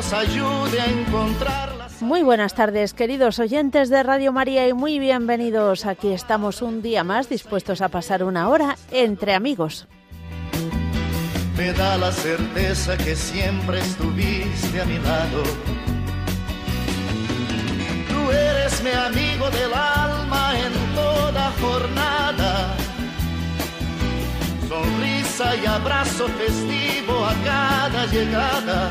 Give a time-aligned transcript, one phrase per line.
[0.00, 2.00] nos ayude a encontrarlas.
[2.00, 5.84] Muy buenas tardes, queridos oyentes de Radio María, y muy bienvenidos.
[5.84, 9.86] Aquí estamos un día más dispuestos a pasar una hora entre amigos.
[11.54, 15.42] Me da la certeza que siempre estuviste a mi lado.
[18.08, 22.74] Tú eres mi amigo del alma en toda jornada.
[24.66, 28.90] Sonrisa y abrazo festivo a cada llegada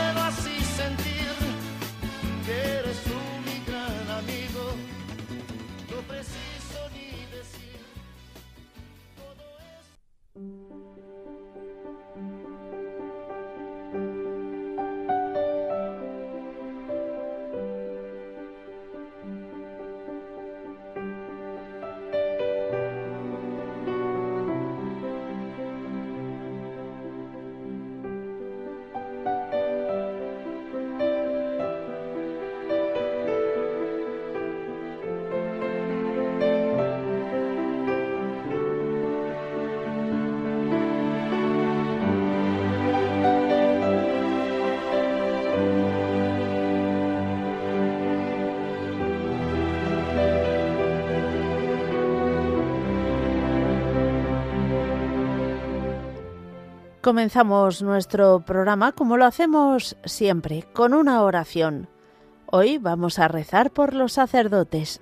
[57.11, 61.89] Comenzamos nuestro programa como lo hacemos siempre, con una oración.
[62.45, 65.01] Hoy vamos a rezar por los sacerdotes.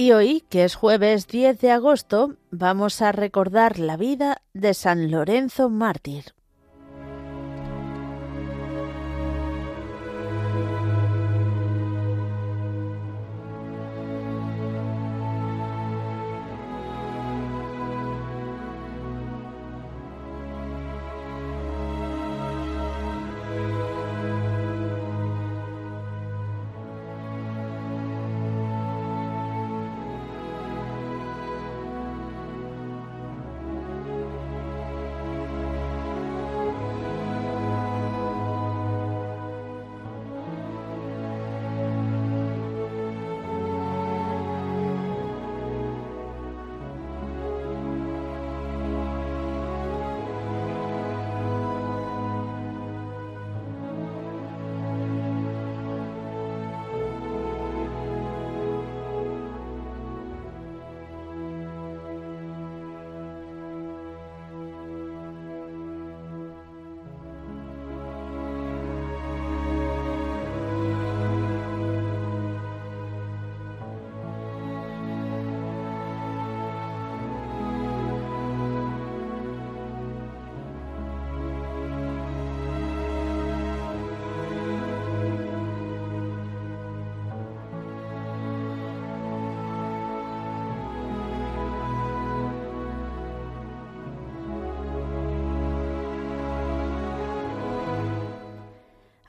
[0.00, 5.10] Y hoy, que es jueves 10 de agosto, vamos a recordar la vida de San
[5.10, 6.32] Lorenzo Mártir.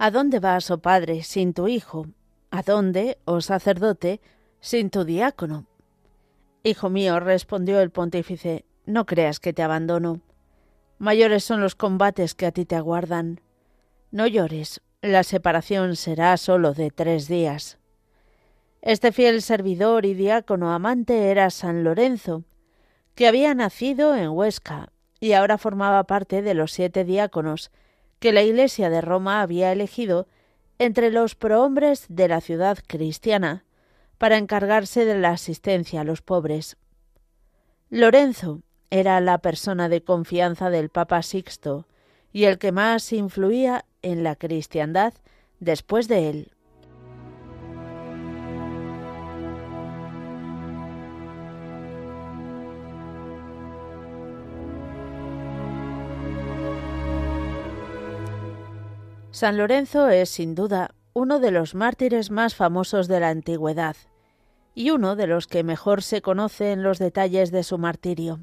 [0.03, 2.07] ¿A dónde vas, oh Padre, sin tu Hijo?
[2.49, 4.19] ¿A dónde, oh sacerdote,
[4.59, 5.67] sin tu diácono?
[6.63, 10.21] Hijo mío, respondió el pontífice, no creas que te abandono.
[10.97, 13.41] Mayores son los combates que a ti te aguardan.
[14.09, 17.77] No llores, la separación será sólo de tres días.
[18.81, 22.43] Este fiel servidor y diácono amante era San Lorenzo,
[23.13, 27.69] que había nacido en Huesca y ahora formaba parte de los siete diáconos
[28.21, 30.27] que la Iglesia de Roma había elegido
[30.77, 33.65] entre los prohombres de la ciudad cristiana
[34.19, 36.77] para encargarse de la asistencia a los pobres.
[37.89, 41.87] Lorenzo era la persona de confianza del Papa Sixto
[42.31, 45.15] y el que más influía en la cristiandad
[45.59, 46.51] después de él.
[59.41, 63.95] San Lorenzo es, sin duda, uno de los mártires más famosos de la antigüedad
[64.75, 68.41] y uno de los que mejor se conoce en los detalles de su martirio.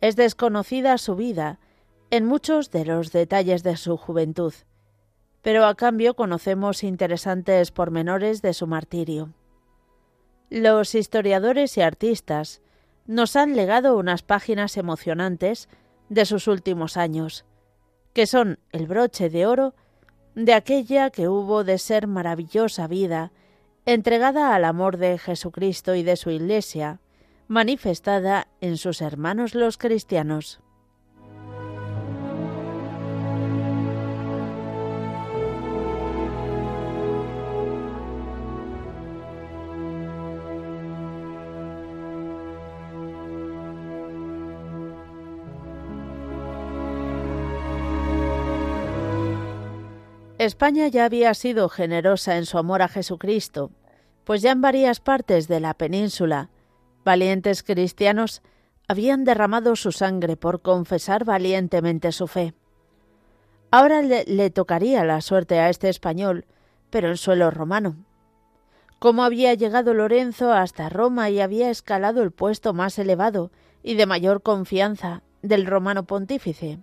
[0.00, 1.60] Es desconocida su vida
[2.10, 4.52] en muchos de los detalles de su juventud,
[5.42, 9.32] pero a cambio conocemos interesantes pormenores de su martirio.
[10.50, 12.62] Los historiadores y artistas
[13.06, 15.68] nos han legado unas páginas emocionantes
[16.08, 17.44] de sus últimos años,
[18.12, 19.72] que son el broche de oro
[20.34, 23.32] de aquella que hubo de ser maravillosa vida,
[23.86, 27.00] entregada al amor de Jesucristo y de su Iglesia,
[27.46, 30.60] manifestada en sus hermanos los cristianos.
[50.44, 53.70] España ya había sido generosa en su amor a Jesucristo,
[54.24, 56.50] pues ya en varias partes de la península,
[57.04, 58.42] valientes cristianos
[58.88, 62.54] habían derramado su sangre por confesar valientemente su fe.
[63.70, 66.46] Ahora le, tocaría la suerte a este español,
[66.90, 67.96] pero en suelo romano.
[68.98, 73.50] ¿Cómo había llegado Lorenzo hasta Roma y había escalado el puesto más elevado
[73.82, 76.78] y de mayor confianza del romano pontífice?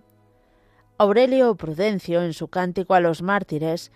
[1.02, 3.90] Aurelio Prudencio, en su cántico a los mártires,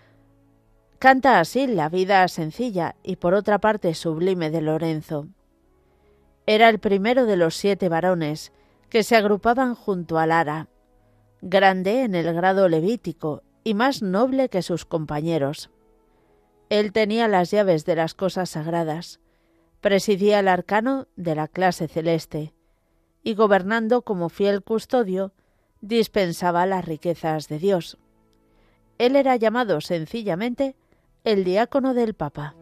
[0.99, 5.29] canta así la vida sencilla y por otra parte sublime de Lorenzo.
[6.45, 8.51] Era el primero de los siete varones
[8.89, 10.67] que se agrupaban junto al ara,
[11.41, 15.69] grande en el grado levítico y más noble que sus compañeros.
[16.67, 19.21] Él tenía las llaves de las cosas sagradas,
[19.79, 22.53] presidía el arcano de la clase celeste,
[23.23, 25.31] y gobernando como fiel custodio,
[25.81, 27.97] dispensaba las riquezas de Dios.
[28.97, 30.75] Él era llamado sencillamente
[31.23, 32.55] el diácono del Papa.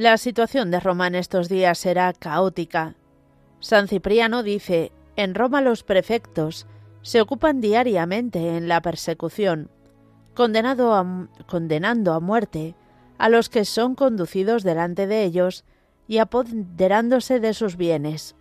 [0.00, 2.94] La situación de Roma en estos días era caótica.
[3.58, 6.66] San Cipriano dice, en Roma los prefectos
[7.02, 9.70] se ocupan diariamente en la persecución,
[10.34, 12.74] condenando a muerte
[13.18, 15.64] a los que son conducidos delante de ellos
[16.08, 18.34] y apoderándose de sus bienes.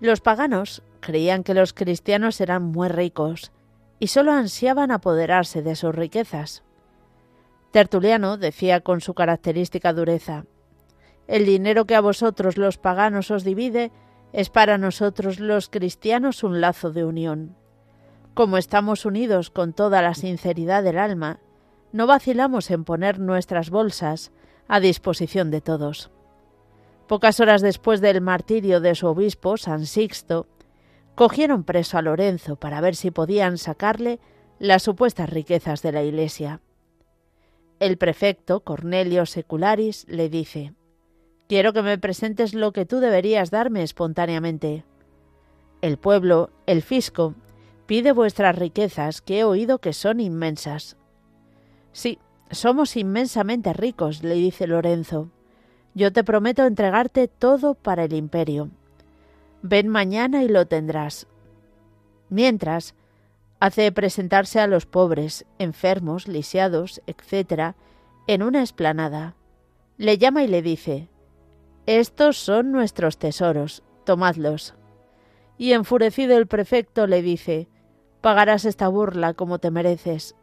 [0.00, 3.52] Los paganos creían que los cristianos eran muy ricos
[3.98, 6.62] y sólo ansiaban apoderarse de sus riquezas.
[7.70, 10.44] Tertuliano decía con su característica dureza,
[11.26, 13.90] El dinero que a vosotros los paganos os divide
[14.32, 17.56] es para nosotros los cristianos un lazo de unión.
[18.34, 21.40] Como estamos unidos con toda la sinceridad del alma,
[21.92, 24.32] no vacilamos en poner nuestras bolsas
[24.68, 26.10] a disposición de todos.
[27.06, 30.46] Pocas horas después del martirio de su obispo, San Sixto,
[31.14, 34.18] cogieron preso a Lorenzo para ver si podían sacarle
[34.58, 36.60] las supuestas riquezas de la iglesia.
[37.80, 40.72] El prefecto, Cornelio Secularis, le dice,
[41.52, 44.86] Quiero que me presentes lo que tú deberías darme espontáneamente.
[45.82, 47.34] El pueblo, el fisco,
[47.84, 50.96] pide vuestras riquezas, que he oído que son inmensas.
[51.92, 52.18] Sí,
[52.50, 55.28] somos inmensamente ricos, le dice Lorenzo.
[55.92, 58.70] Yo te prometo entregarte todo para el imperio.
[59.60, 61.26] Ven mañana y lo tendrás.
[62.30, 62.94] Mientras,
[63.60, 67.74] hace presentarse a los pobres, enfermos, lisiados, etc.,
[68.26, 69.34] en una esplanada.
[69.98, 71.10] Le llama y le dice,
[71.86, 74.74] Estos son nuestros tesoros, tomadlos.
[75.58, 77.68] Y enfurecido el prefecto le dice,
[78.20, 80.36] Pagarás esta burla como te mereces.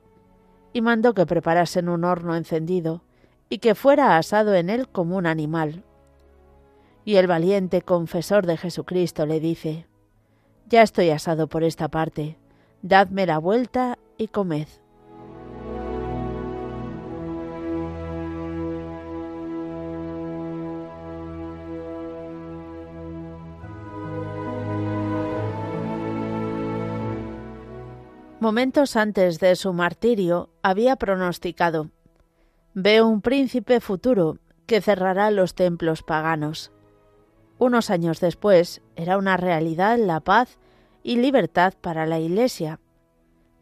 [0.74, 3.04] Y mandó que preparasen un horno encendido,
[3.48, 5.84] y que fuera asado en él como un animal.
[7.06, 9.88] Y el valiente confesor de Jesucristo le dice,
[10.68, 12.38] Ya estoy asado por esta parte,
[12.82, 14.68] dadme la vuelta y comed.
[28.50, 31.92] Momentos antes de su martirio había pronosticado
[32.74, 36.72] Veo un príncipe futuro que cerrará los templos paganos.
[37.60, 40.58] Unos años después era una realidad la paz
[41.04, 42.80] y libertad para la Iglesia.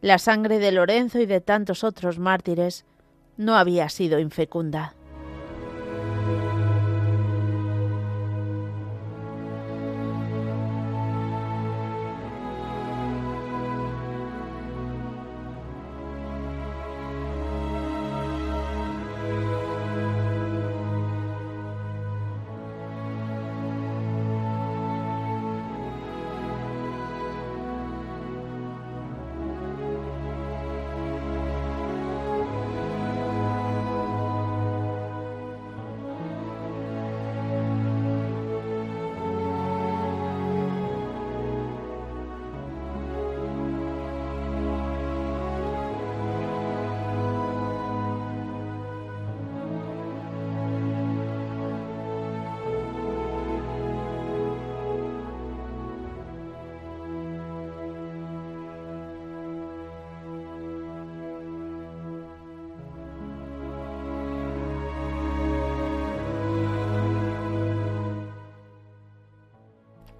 [0.00, 2.86] La sangre de Lorenzo y de tantos otros mártires
[3.36, 4.94] no había sido infecunda.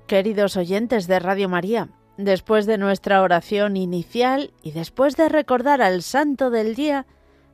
[0.09, 6.03] Queridos oyentes de Radio María, después de nuestra oración inicial y después de recordar al
[6.03, 7.05] Santo del Día,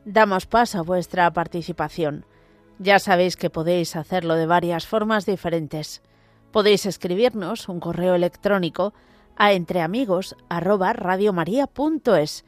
[0.05, 2.27] damos paso a vuestra participación.
[2.79, 6.01] Ya sabéis que podéis hacerlo de varias formas diferentes.
[6.53, 8.95] Podéis escribirnos un correo electrónico
[9.35, 12.45] a entreamigos@radiomaria.es,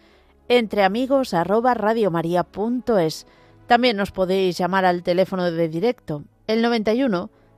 [0.46, 3.26] entreamigos@radiomaria.es.
[3.66, 7.28] También nos podéis llamar al teléfono de directo, el 91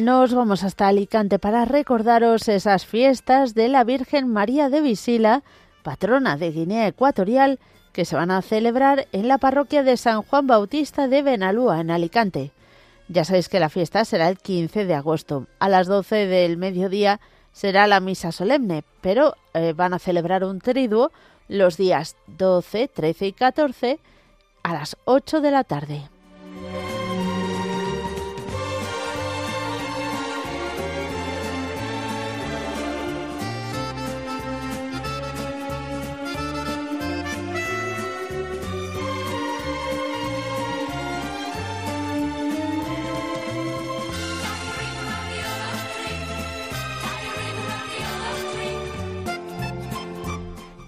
[0.00, 5.42] Nos vamos hasta Alicante para recordaros esas fiestas de la Virgen María de Visila,
[5.82, 7.58] patrona de Guinea Ecuatorial,
[7.92, 11.90] que se van a celebrar en la parroquia de San Juan Bautista de Benalúa, en
[11.90, 12.50] Alicante.
[13.08, 15.46] Ya sabéis que la fiesta será el 15 de agosto.
[15.58, 17.20] A las 12 del mediodía
[17.52, 21.10] será la misa solemne, pero eh, van a celebrar un triduo
[21.48, 23.98] los días 12, 13 y 14
[24.62, 26.02] a las 8 de la tarde.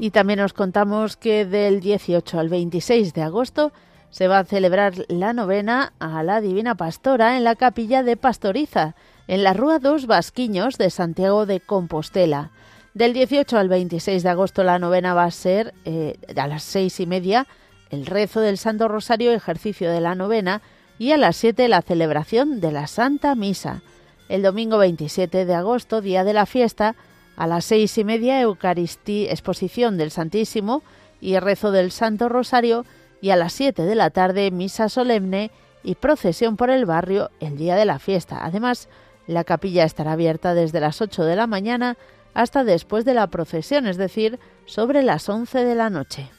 [0.02, 3.70] Y también os contamos que del 18 al 26 de agosto
[4.10, 8.96] se va a celebrar la novena a la Divina Pastora en la capilla de Pastoriza,
[9.28, 12.50] en la Rúa dos Vasquiños de Santiago de Compostela.
[12.94, 16.98] Del 18 al 26 de agosto la novena va a ser eh, a las seis
[16.98, 17.46] y media
[17.90, 20.62] el rezo del Santo Rosario, ejercicio de la novena,
[20.98, 23.82] y a las 7 la celebración de la Santa Misa.
[24.28, 26.96] El domingo 27 de agosto, día de la fiesta,
[27.36, 30.82] a las seis y media, Eucaristía, exposición del Santísimo
[31.20, 32.84] y rezo del Santo Rosario.
[33.20, 35.50] Y a las siete de la tarde, misa solemne
[35.84, 38.44] y procesión por el barrio el día de la fiesta.
[38.44, 38.88] Además,
[39.26, 41.96] la capilla estará abierta desde las ocho de la mañana
[42.34, 46.30] hasta después de la procesión, es decir, sobre las once de la noche.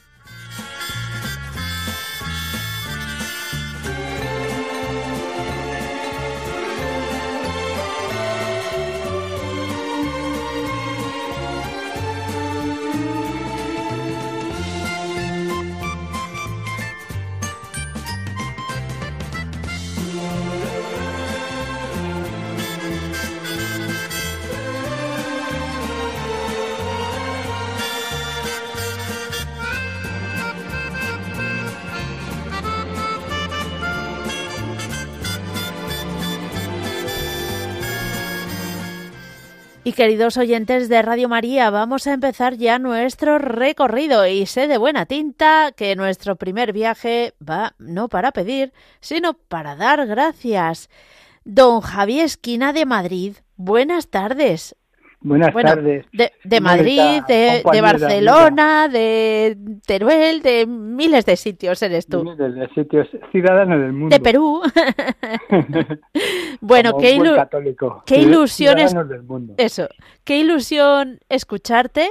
[39.94, 45.06] Queridos oyentes de Radio María, vamos a empezar ya nuestro recorrido y sé de buena
[45.06, 50.90] tinta que nuestro primer viaje va no para pedir, sino para dar gracias.
[51.44, 54.74] Don Javier Esquina de Madrid, buenas tardes.
[55.24, 56.04] Buenas tardes.
[56.12, 59.56] De, Madrid, de, Barcelona, de
[59.86, 62.22] Teruel, de miles de sitios eres tú.
[62.22, 64.14] Miles de sitios, ciudadano del mundo.
[64.14, 64.60] De Perú.
[66.60, 67.18] bueno, qué,
[68.04, 68.94] qué ilusión es...
[69.56, 69.88] Eso,
[70.24, 72.10] qué ilusión escucharte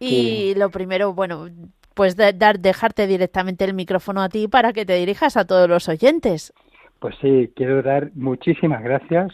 [0.00, 1.46] y lo primero, bueno,
[1.94, 5.88] pues dar, dejarte directamente el micrófono a ti para que te dirijas a todos los
[5.88, 6.52] oyentes.
[6.98, 9.32] Pues sí, quiero dar muchísimas gracias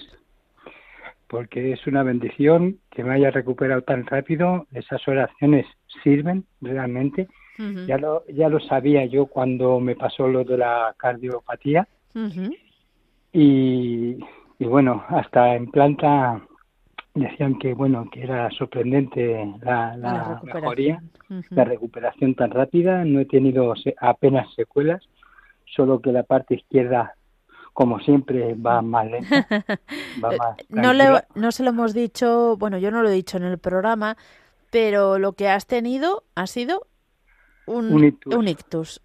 [1.34, 4.68] porque es una bendición que me haya recuperado tan rápido.
[4.72, 5.66] Esas oraciones
[6.04, 7.26] sirven realmente.
[7.88, 11.88] Ya lo ya lo sabía yo cuando me pasó lo de la cardiopatía.
[13.32, 14.16] y,
[14.60, 16.40] y bueno, hasta en planta
[17.14, 21.02] decían que bueno que era sorprendente la, la, mejoría,
[21.50, 23.04] la recuperación tan rápida.
[23.04, 25.02] No he tenido apenas secuelas,
[25.64, 27.16] solo que la parte izquierda
[27.74, 29.34] como siempre, va más lento.
[30.68, 30.92] no,
[31.34, 34.16] no se lo hemos dicho, bueno, yo no lo he dicho en el programa,
[34.70, 36.86] pero lo que has tenido ha sido
[37.66, 39.02] un, ictus.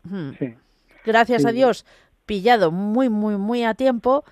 [1.04, 1.86] Gracias a Dios,
[2.28, 4.24] pillado muy, muy, muy a tiempo,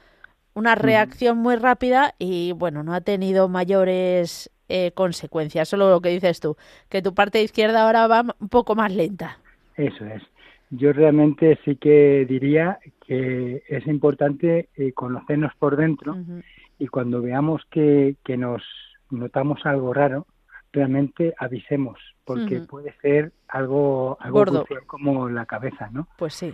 [0.54, 5.68] una reacción muy rápida y, bueno, no ha tenido mayores eh, consecuencias.
[5.68, 6.58] Solo lo que dices tú,
[6.90, 9.40] que tu parte izquierda ahora va un poco más lenta.
[9.76, 10.22] Eso es.
[10.70, 16.18] Yo realmente sí que diría que es importante eh, conocernos por dentro
[16.78, 18.62] y cuando veamos que, que nos
[19.10, 20.28] notamos algo raro,
[20.74, 26.08] realmente avisemos, porque puede ser algo, algo como la cabeza, ¿no?
[26.18, 26.54] Pues sí.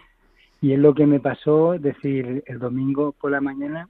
[0.62, 3.90] Y es lo que me pasó, decir, el domingo por la mañana,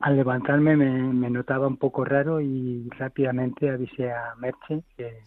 [0.00, 5.22] al levantarme me, notaba un poco raro y rápidamente avisé a Merche que,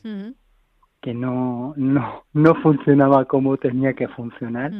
[1.02, 4.72] que no, no, no funcionaba como tenía que funcionar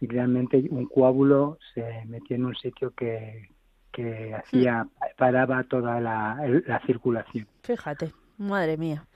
[0.00, 3.48] y realmente un coágulo se metió en un sitio que,
[3.92, 4.86] que hacía,
[5.16, 7.46] paraba toda la, la circulación.
[7.62, 8.12] Fíjate.
[8.36, 9.06] Madre mía.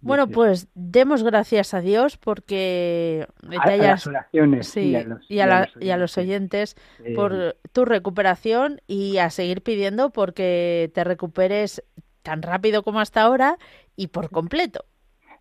[0.00, 4.06] bueno, pues demos gracias a Dios porque te hayas...
[4.06, 6.76] oraciones y, a los, y, a los, oyentes
[7.16, 11.82] por tu recuperación y a seguir pidiendo porque te recuperes
[12.22, 13.58] tan rápido como hasta ahora
[13.96, 14.84] y por completo.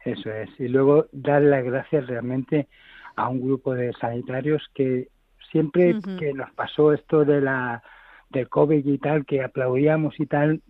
[0.05, 0.49] Eso es.
[0.59, 2.67] Y luego dar las gracias realmente
[3.15, 5.09] a un grupo de sanitarios que
[5.51, 7.83] siempre que nos pasó esto de la
[8.29, 10.61] del COVID y tal, que aplaudíamos y tal,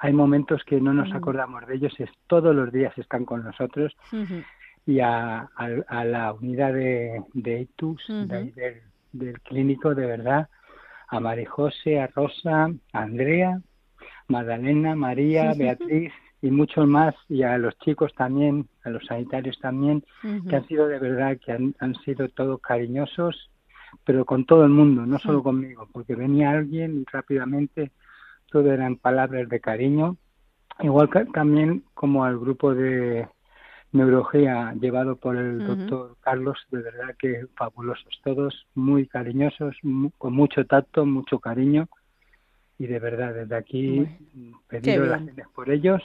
[0.00, 3.96] hay momentos que no nos acordamos de ellos, es, todos los días están con nosotros
[4.86, 7.68] y a, la unidad de, de
[9.12, 10.48] del, clínico, de verdad,
[11.08, 13.60] a María José, a Rosa, a Andrea,
[14.28, 20.04] Magdalena, María, Beatriz y muchos más, y a los chicos también, a los sanitarios también,
[20.48, 23.50] que han sido de verdad, que han, han sido todos cariñosos,
[24.04, 27.90] pero con todo el mundo, no solo conmigo, porque venía alguien y rápidamente
[28.50, 30.16] todo eran palabras de cariño,
[30.80, 33.28] igual que también como al grupo de
[33.90, 39.76] neurología llevado por el doctor Carlos, de verdad que fabulosos todos, muy cariñosos,
[40.18, 41.88] con mucho tacto, mucho cariño
[42.78, 44.06] y de verdad desde aquí
[44.68, 46.02] pedir oraciones por ellos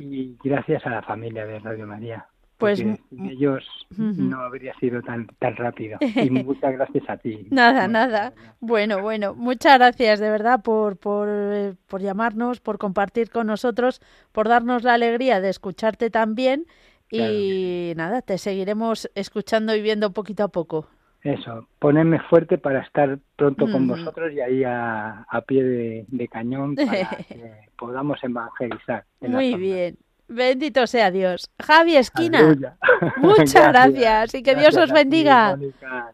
[0.00, 2.26] y gracias a la familia de Radio María.
[2.56, 2.98] Pues sin
[3.28, 3.64] ellos
[3.96, 5.98] no habría sido tan tan rápido.
[6.00, 7.48] Y muchas gracias a ti.
[7.50, 8.32] Nada, nada.
[8.60, 14.00] Bueno, bueno, muchas gracias de verdad por, por, eh, por llamarnos, por compartir con nosotros,
[14.30, 16.66] por darnos la alegría de escucharte también.
[17.10, 20.88] Y nada, te seguiremos escuchando y viendo poquito a poco.
[21.24, 26.28] Eso, ponerme fuerte para estar pronto con vosotros y ahí a, a pie de, de,
[26.28, 29.04] cañón para que podamos evangelizar.
[29.20, 29.96] Muy bien.
[30.28, 31.50] Bendito sea Dios.
[31.62, 32.54] Javi Esquina,
[33.16, 34.34] muchas gracias.
[34.34, 35.58] y que Dios os bendiga.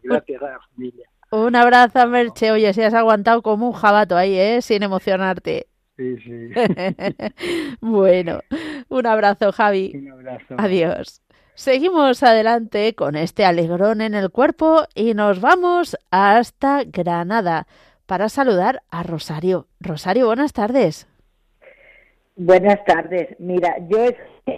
[0.01, 1.07] gracias a la familia.
[1.31, 2.51] Un abrazo, Merche.
[2.51, 4.61] Oye, si has aguantado como un jabato ahí, ¿eh?
[4.61, 5.67] Sin emocionarte.
[5.97, 6.49] Sí, sí.
[7.81, 8.39] bueno,
[8.87, 9.91] un abrazo, Javi.
[9.93, 10.55] Un abrazo.
[10.57, 11.21] Adiós.
[11.53, 17.67] Seguimos adelante con este alegrón en el cuerpo y nos vamos hasta Granada
[18.05, 19.67] para saludar a Rosario.
[19.79, 21.07] Rosario, buenas tardes.
[22.35, 23.35] Buenas tardes.
[23.39, 23.97] Mira, yo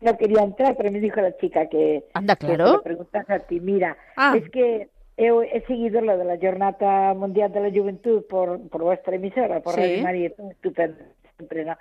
[0.01, 2.05] no quería entrar, pero me dijo la chica que.
[2.13, 2.77] Anda, claro.
[2.77, 3.59] Que preguntas a ti.
[3.59, 4.35] Mira, ah.
[4.37, 9.15] es que he, seguido lo de la Jornada Mundial de la Juventud por, por vuestra
[9.15, 11.03] emisora, por Radio María, estupendo,
[11.35, 11.77] siempre, ¿no?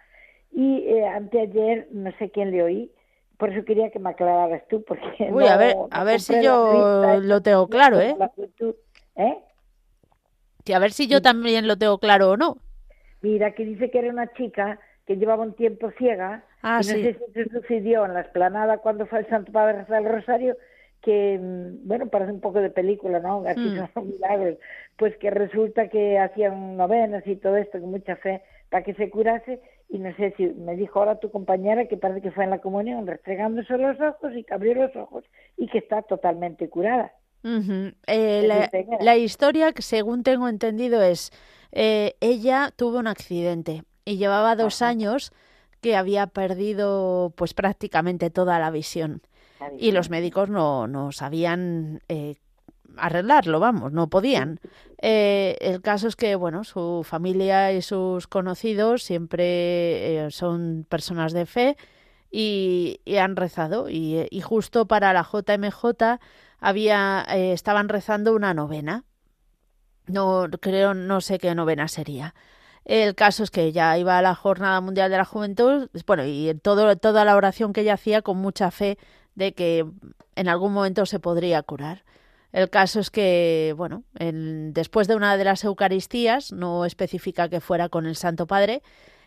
[0.51, 2.91] Y eh, anteayer, no sé quién le oí,
[3.43, 5.29] por eso quería que me aclararas tú, porque.
[5.33, 8.15] Uy, a ver, a ver si yo lo tengo claro, ¿eh?
[9.17, 9.37] ¿Eh?
[10.65, 12.59] Sí, a ver si yo también lo tengo claro o no.
[13.21, 14.79] Mira, que dice que era una chica
[15.09, 18.79] que llevaba un tiempo ciega, ah, y no sé si se sucedió en la esplanada
[18.79, 20.57] cuando fue el Santo Padre rezar el Rosario,
[21.01, 23.43] que, mm, bueno, parece un poco de película, ¿no?
[23.45, 23.93] Aquí mm.
[23.93, 24.59] son milagros,
[24.97, 29.11] pues que resulta que hacían novenas y todo esto con mucha fe para que se
[29.11, 29.61] curase,
[29.93, 32.61] y no sé si me dijo ahora tu compañera que parece que fue en la
[32.61, 35.23] comunión restregándose los ojos y que abrió los ojos
[35.59, 37.13] y que está totalmente curada.
[38.07, 41.31] eh, la, la, historia, según tengo entendido, es
[41.73, 45.31] eh, ella tuvo un accidente y llevaba dos años
[45.83, 49.21] que había perdido pues prácticamente toda la visión.
[49.79, 52.37] Y los médicos no, no sabían eh,
[52.97, 54.61] arreglarlo, vamos, no podían.
[54.99, 61.33] Eh, el caso es que, bueno, su familia y sus conocidos siempre eh, son personas
[61.33, 61.77] de fe
[62.31, 63.89] y, han rezado.
[63.89, 66.19] Y, y, justo para la JMJ
[66.61, 69.05] había, estaban rezando una novena.
[70.07, 72.35] No creo, no sé qué novena sería.
[72.85, 76.53] El caso es que ya iba a la Jornada Mundial de la Juventud, bueno, y
[76.63, 78.99] todo, toda la oración que ella hacía con mucha fe
[79.35, 79.87] de que
[80.35, 82.05] en algún momento se podría curar.
[82.53, 87.89] El caso es que, bueno, después de una de las Eucaristías, no especifica que fuera
[87.89, 88.83] con el Santo Padre,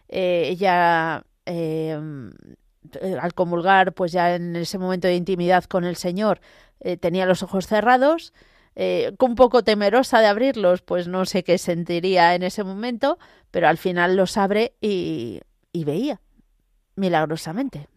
[0.10, 2.00] eh, ella eh,
[3.20, 6.40] al comulgar, pues ya en ese momento de intimidad con el Señor,
[6.80, 8.34] eh, tenía los ojos cerrados,
[8.78, 13.18] un poco temerosa de abrirlos, pues no sé qué sentiría en ese momento,
[13.50, 15.42] pero al final los abre y,
[15.74, 16.20] veía,
[16.98, 17.88] milagrosamente.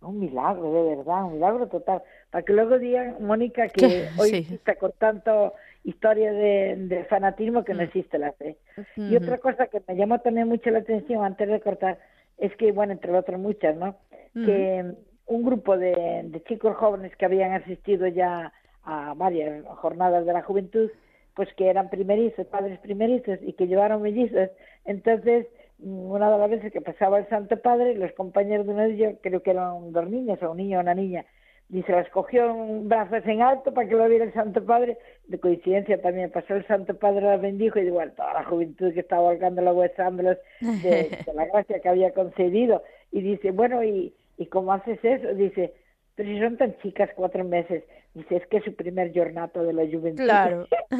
[0.00, 2.02] Un milagro, de verdad, un milagro total.
[2.30, 7.82] Para que luego digan, Mónica, que hoy está con tanto historia de, fanatismo que no
[7.82, 8.58] existe la fe.
[8.96, 11.98] Y otra cosa que me llamó también mucho la atención antes de cortar
[12.36, 13.96] es que, bueno, entre otras muchas, ¿no?
[14.34, 14.84] Que
[15.26, 18.52] un grupo de, de, chicos jóvenes que habían asistido ya
[18.84, 20.90] a varias jornadas de la juventud,
[21.34, 24.50] pues que eran primerizos, padres primerizos y que llevaron mellizos.
[24.84, 25.46] Entonces,
[25.78, 28.94] mm, una de las veces que pasaba el Santo Padre, los compañeros de uno de
[28.94, 31.24] ellos, creo que eran dos niños, o un niño o una niña,
[31.70, 34.96] y se las cogió en brazos en alto para que lo viera el Santo Padre.
[35.26, 39.00] De coincidencia también pasó el Santo Padre, la bendijo y igual toda la juventud que
[39.00, 42.82] estaba volcando la de, de la gracia que había concedido.
[43.12, 45.34] Y dice, bueno, ¿y, ¿y cómo haces eso?
[45.34, 45.74] Dice,
[46.14, 49.72] pero si son tan chicas, cuatro meses, dice, es que es su primer jornato de
[49.74, 50.24] la juventud.
[50.24, 50.66] Claro.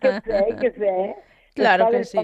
[0.00, 1.16] que sé, que sé.
[1.54, 2.18] Claro que sí.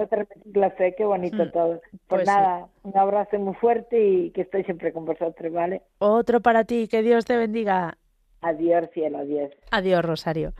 [0.52, 1.80] La fe, qué bonito mm, todo.
[1.80, 5.82] Pues, pues nada, un abrazo muy fuerte y que estoy siempre con vosotros, ¿vale?
[5.98, 7.96] Otro para ti, que Dios te bendiga.
[8.42, 9.52] Adiós, cielo, adiós.
[9.70, 10.52] Adiós, Rosario.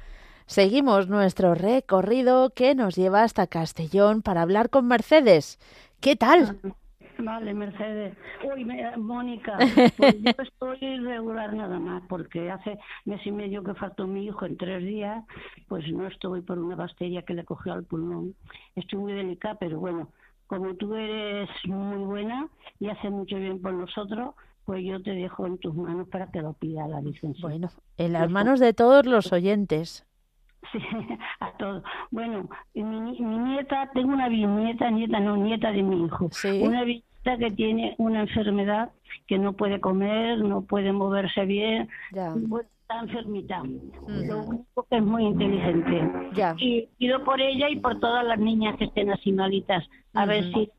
[0.47, 5.59] Seguimos nuestro recorrido que nos lleva hasta Castellón para hablar con Mercedes.
[6.01, 6.61] ¿Qué tal?
[7.23, 8.17] Vale, Mercedes.
[8.45, 9.59] Uy, Mónica,
[9.97, 14.47] pues yo estoy regular nada más, porque hace mes y medio que faltó mi hijo
[14.47, 15.25] en tres días,
[15.69, 18.35] pues no estoy por una bacteria que le cogió al pulmón.
[18.75, 20.09] Estoy muy delicada, pero bueno,
[20.47, 25.47] como tú eres muy buena y haces mucho bien por nosotros, pues yo te dejo
[25.47, 27.41] en tus manos para que lo pida la licencia.
[27.41, 30.07] Bueno, en las manos de todos los oyentes.
[30.73, 30.79] Sí,
[31.41, 31.83] a todos.
[32.11, 36.29] Bueno, mi, mi, nieta, tengo una bisnieta, nieta, no, nieta de mi hijo.
[36.33, 36.61] ¿Sí?
[36.63, 38.91] Una bisnieta que tiene una enfermedad
[39.27, 41.89] que no puede comer, no puede moverse bien.
[42.13, 42.35] Ya.
[42.35, 43.63] está enfermita.
[44.07, 46.11] Lo único que es muy inteligente.
[46.35, 46.55] Ya.
[46.59, 50.53] Y pido por ella y por todas las niñas que estén así malitas, a ver
[50.53, 50.71] si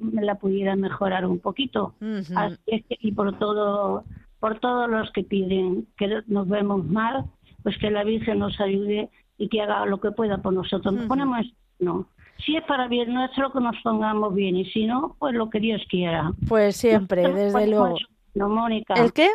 [0.00, 1.94] me la pudiera mejorar un poquito.
[2.34, 4.04] Así es que, y por todo
[4.38, 7.24] por todos los que piden que nos vemos mal,
[7.62, 10.94] pues que la Virgen nos ayude y que haga lo que pueda por nosotros.
[10.94, 11.46] Nos ponemos,
[11.78, 12.06] no.
[12.44, 15.60] Si es para bien nuestro, que nos pongamos bien, y si no, pues lo que
[15.60, 16.32] Dios quiera.
[16.48, 17.96] Pues siempre, desde luego.
[18.34, 18.94] No, Mónica.
[18.94, 19.28] ¿El qué?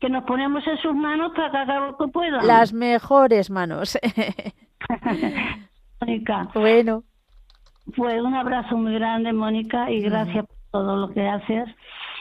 [0.00, 2.42] Que nos ponemos en sus manos para que haga lo que pueda.
[2.42, 3.98] Las mejores manos.
[6.00, 6.48] Mónica.
[6.54, 7.04] Bueno.
[7.94, 11.68] Pues un abrazo muy grande, Mónica, y gracias por todo lo que haces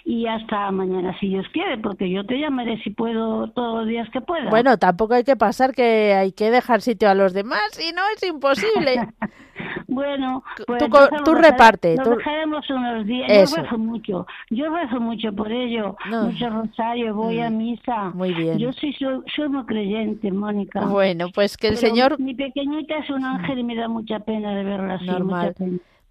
[0.05, 4.07] y hasta mañana si Dios quiere, porque yo te llamaré si puedo todos los días
[4.11, 4.51] que pueda.
[4.51, 8.03] Bueno, tampoco hay que pasar que hay que dejar sitio a los demás, si no
[8.15, 9.07] es imposible.
[9.87, 10.91] bueno, pues tú,
[11.25, 11.95] tú reparte.
[11.95, 13.49] Nos dejaremos unos días.
[13.49, 18.11] Yo rezo mucho, yo rezo mucho por ello, mucho rosario, voy a misa.
[18.13, 18.59] Muy bien.
[18.59, 20.81] Yo sí soy, soy muy creyente, Mónica.
[20.85, 22.19] Bueno, pues que el Señor...
[22.19, 25.07] Mi pequeñita es un ángel y me da mucha pena de verla así.
[25.07, 25.55] Normal.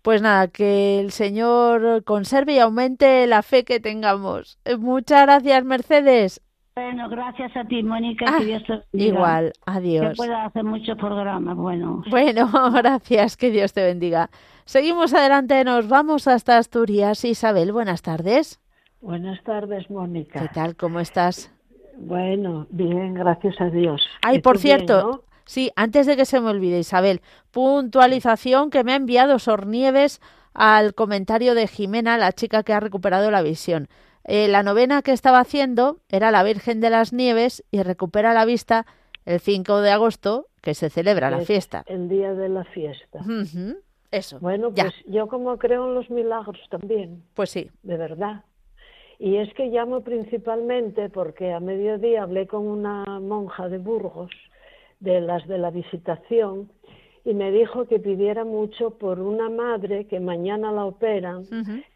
[0.04, 4.58] Pues nada, que el Señor conserve y aumente la fe que tengamos.
[4.66, 6.42] Eh, muchas gracias, Mercedes.
[6.76, 8.26] Bueno, gracias a ti, Mónica.
[8.28, 9.14] Ah, que Dios te bendiga.
[9.14, 10.08] Igual, adiós.
[10.10, 12.02] Que pueda hacer muchos programas bueno.
[12.10, 14.28] Bueno, gracias, que Dios te bendiga.
[14.66, 17.24] Seguimos adelante, nos vamos hasta Asturias.
[17.24, 18.60] Isabel, buenas tardes.
[19.00, 20.38] Buenas tardes, Mónica.
[20.38, 20.76] ¿Qué tal?
[20.76, 21.50] ¿Cómo estás?
[21.96, 24.06] Bueno, bien, gracias a Dios.
[24.20, 28.96] Ay, por cierto, Sí, antes de que se me olvide, Isabel, puntualización que me ha
[28.96, 30.20] enviado Sornieves
[30.54, 33.88] al comentario de Jimena, la chica que ha recuperado la visión.
[34.24, 38.46] Eh, la novena que estaba haciendo era la Virgen de las Nieves y recupera la
[38.46, 38.86] vista
[39.26, 41.84] el 5 de agosto, que se celebra la fiesta.
[41.86, 43.20] El día de la fiesta.
[44.10, 44.38] Eso.
[44.40, 47.24] Bueno, pues yo como creo en los milagros también.
[47.34, 47.70] Pues sí.
[47.82, 48.44] De verdad.
[49.18, 54.30] Y es que llamo principalmente porque a mediodía hablé con una monja de Burgos
[55.04, 56.68] de las de la visitación
[57.24, 61.44] y me dijo que pidiera mucho por una madre que mañana la operan,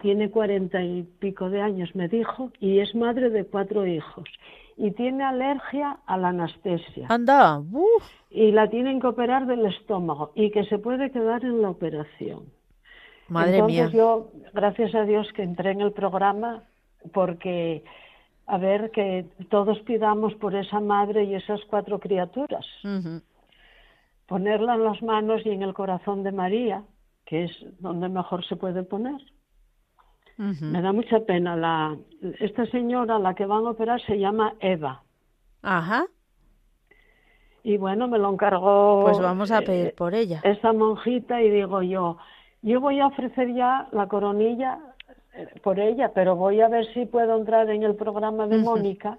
[0.01, 4.25] tiene cuarenta y pico de años, me dijo, y es madre de cuatro hijos.
[4.79, 7.09] Y tiene alergia a la anestesia.
[7.11, 7.61] Anda,
[8.31, 12.45] Y la tienen que operar del estómago y que se puede quedar en la operación.
[13.29, 16.63] Madre Entonces yo, gracias a Dios que entré en el programa
[17.13, 17.85] porque
[18.49, 22.65] a ver que todos pidamos por esa madre y esas cuatro criaturas.
[24.27, 26.83] Ponerla en las manos y en el corazón de María,
[27.27, 29.21] que es donde mejor se puede poner.
[30.39, 31.57] Me da mucha pena.
[31.57, 31.97] La,
[32.41, 35.03] esta señora, la que van a operar, se llama Eva.
[35.63, 36.07] Ajá.
[37.63, 39.03] Y bueno, me lo encargó.
[39.05, 40.41] Pues vamos a pedir por ella.
[40.43, 42.17] Esa monjita y digo yo,
[42.63, 44.79] yo voy a ofrecer ya la coronilla
[45.63, 49.19] por ella, pero voy a ver si puedo entrar en el programa de Mónica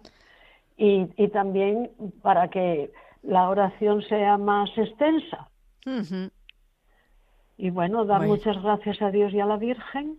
[0.77, 2.91] y, y también para que
[3.23, 5.49] la oración sea más extensa.
[7.58, 10.17] Y bueno, dar muchas gracias a Dios y a la Virgen,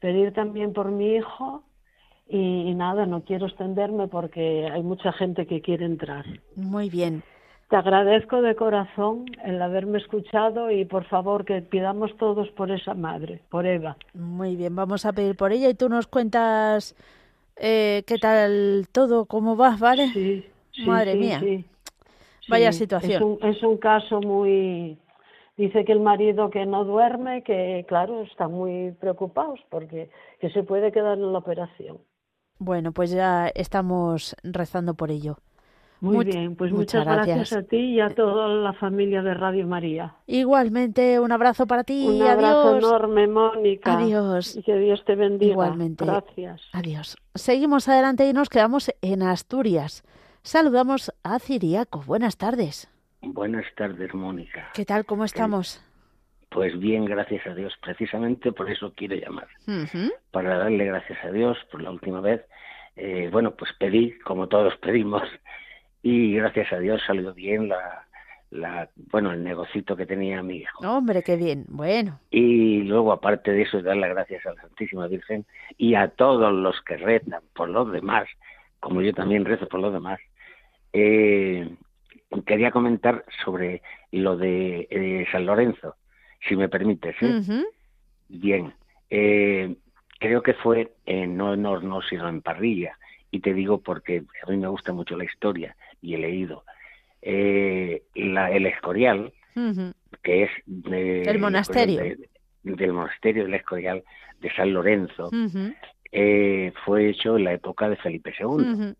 [0.00, 1.64] pedir también por mi hijo
[2.28, 6.24] y, y, nada, no quiero extenderme porque hay mucha gente que quiere entrar.
[6.56, 7.22] Muy bien.
[7.74, 12.94] Te agradezco de corazón el haberme escuchado y por favor que pidamos todos por esa
[12.94, 13.96] madre, por Eva.
[14.14, 16.94] Muy bien, vamos a pedir por ella y tú nos cuentas
[17.56, 20.06] eh, qué tal todo, cómo vas, ¿vale?
[20.12, 20.46] Sí.
[20.86, 21.64] Madre sí, mía.
[22.48, 23.16] Vaya situación.
[23.16, 24.96] Es un, es un caso muy...
[25.56, 30.62] Dice que el marido que no duerme, que claro, están muy preocupados porque que se
[30.62, 31.98] puede quedar en la operación.
[32.60, 35.38] Bueno, pues ya estamos rezando por ello.
[36.00, 37.52] Muy bien, pues muchas, gracias.
[37.54, 40.14] a ti y a toda la familia de Radio María.
[40.26, 42.06] Igualmente, un abrazo para ti.
[42.06, 43.96] Un abrazo enorme, Mónica.
[43.98, 44.56] Adiós.
[44.56, 45.52] Y que Dios te bendiga.
[45.52, 46.04] Igualmente.
[46.04, 46.62] Gracias.
[46.72, 47.16] Adiós.
[47.34, 50.04] Seguimos adelante y nos quedamos en Asturias.
[50.42, 52.02] Saludamos a Ciriaco.
[52.06, 52.90] Buenas tardes.
[53.22, 54.70] Buenas tardes, Mónica.
[54.74, 55.06] ¿Qué tal?
[55.06, 55.82] ¿Cómo estamos?
[56.50, 57.72] Pues bien, gracias a Dios.
[57.80, 59.48] Precisamente por eso quiero llamar.
[60.30, 62.42] Para darle gracias a Dios por la última vez.
[62.96, 65.22] Eh, bueno, pues pedí, como todos pedimos,
[66.04, 68.06] y gracias a Dios salió bien la,
[68.50, 70.86] la, bueno, el negocito que tenía mi hijo.
[70.86, 72.20] Hombre, qué bien, bueno.
[72.30, 75.46] Y luego, aparte de eso, dar las gracias a la Santísima Virgen
[75.78, 78.28] y a todos los que rezan por los demás,
[78.80, 80.20] como yo también rezo por los demás,
[80.92, 81.74] eh,
[82.44, 83.80] quería comentar sobre
[84.12, 85.96] lo de eh, San Lorenzo,
[86.46, 87.16] si me permites.
[87.22, 87.64] ¿eh?
[88.28, 88.74] Bien,
[89.08, 89.74] eh,
[90.20, 92.98] creo que fue no en horno, sino en parrilla.
[93.30, 96.64] Y te digo porque a mí me gusta mucho la historia y he leído.
[97.22, 99.32] Eh, el Escorial,
[100.22, 102.16] que es el monasterio.
[102.62, 104.04] del monasterio del Escorial
[104.40, 105.30] de San Lorenzo,
[106.12, 108.94] eh, fue hecho en la época de Felipe II.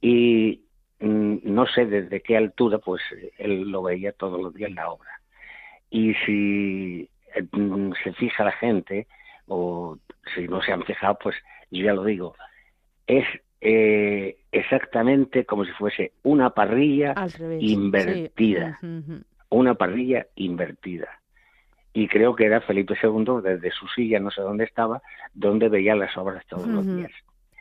[0.00, 0.62] Y
[1.00, 3.02] mm, no sé desde qué altura, pues
[3.38, 5.10] él lo veía todos los días en la obra.
[5.90, 7.08] Y si
[7.50, 9.08] mm, se fija la gente,
[9.48, 9.98] o
[10.34, 11.36] si no se han fijado, pues
[11.70, 12.36] yo ya lo digo,
[13.06, 13.26] es
[13.64, 17.14] eh, exactamente como si fuese una parrilla
[17.60, 18.78] invertida.
[19.50, 21.08] Una parrilla invertida.
[21.92, 25.00] Y creo que era Felipe II, desde su silla, no sé dónde estaba,
[25.32, 27.12] donde veía las obras todos los días.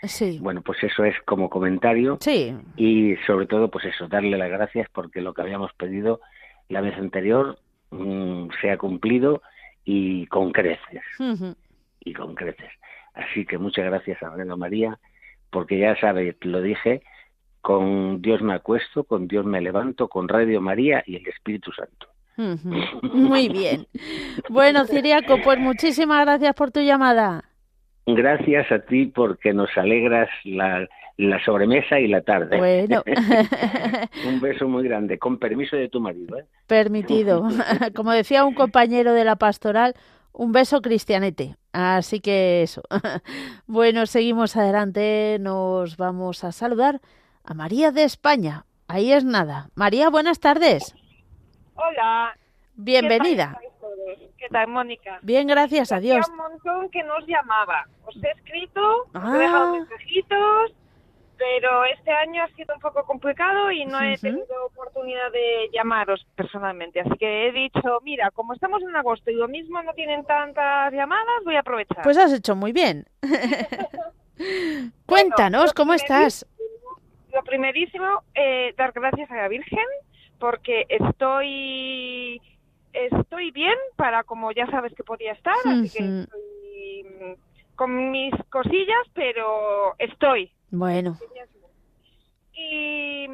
[0.03, 0.39] Sí.
[0.41, 2.17] Bueno, pues eso es como comentario.
[2.19, 2.55] Sí.
[2.77, 6.21] Y sobre todo, pues eso, darle las gracias porque lo que habíamos pedido
[6.67, 7.59] la vez anterior
[7.91, 9.43] mm, se ha cumplido
[9.85, 11.03] y con creces.
[11.99, 12.71] Y con creces.
[13.13, 14.97] Así que muchas gracias a María
[15.51, 17.03] porque ya sabe, lo dije,
[17.61, 22.07] con Dios me acuesto, con Dios me levanto, con Radio María y el Espíritu Santo.
[23.13, 23.87] Muy bien.
[24.49, 27.43] Bueno, Ciriaco, pues muchísimas gracias por tu llamada.
[28.07, 30.87] Gracias a ti porque nos alegras la,
[31.45, 32.57] sobremesa y la tarde.
[32.57, 33.03] Bueno.
[34.27, 36.39] un beso muy grande, con permiso de tu marido.
[36.39, 36.45] ¿eh?
[36.67, 37.47] Permitido.
[37.95, 39.93] Como decía un compañero de la pastoral,
[40.33, 41.55] un beso cristianete.
[41.73, 42.83] Así que eso.
[43.67, 45.37] bueno, seguimos adelante.
[45.39, 47.01] Nos vamos a saludar
[47.43, 48.65] a María de España.
[48.87, 49.69] Ahí es nada.
[49.75, 50.95] María, buenas tardes.
[51.75, 52.35] Hola.
[52.75, 53.59] Bienvenida.
[54.37, 55.19] ¿Qué tal, Mónica?
[55.21, 56.27] Bien, gracias a Dios.
[56.29, 57.87] un montón que nos llamaba.
[58.05, 59.71] Os he escrito, os he dejado ah.
[59.73, 60.71] mensajitos
[61.41, 66.23] pero este año ha sido un poco complicado y no he tenido oportunidad de llamaros
[66.35, 66.99] personalmente.
[66.99, 70.93] Así que he dicho, mira, como estamos en agosto y lo mismo no tienen tantas
[70.93, 72.03] llamadas, voy a aprovechar.
[72.03, 73.07] Pues has hecho muy bien.
[75.07, 76.45] Cuéntanos, ¿cómo estás?
[77.33, 79.85] Lo primerísimo, eh, dar gracias a la Virgen
[80.37, 82.39] porque estoy
[82.93, 87.37] estoy bien para como ya sabes que podía estar, así que estoy
[87.75, 90.51] con mis cosillas, pero estoy.
[90.71, 91.17] Bueno.
[92.53, 93.27] Y,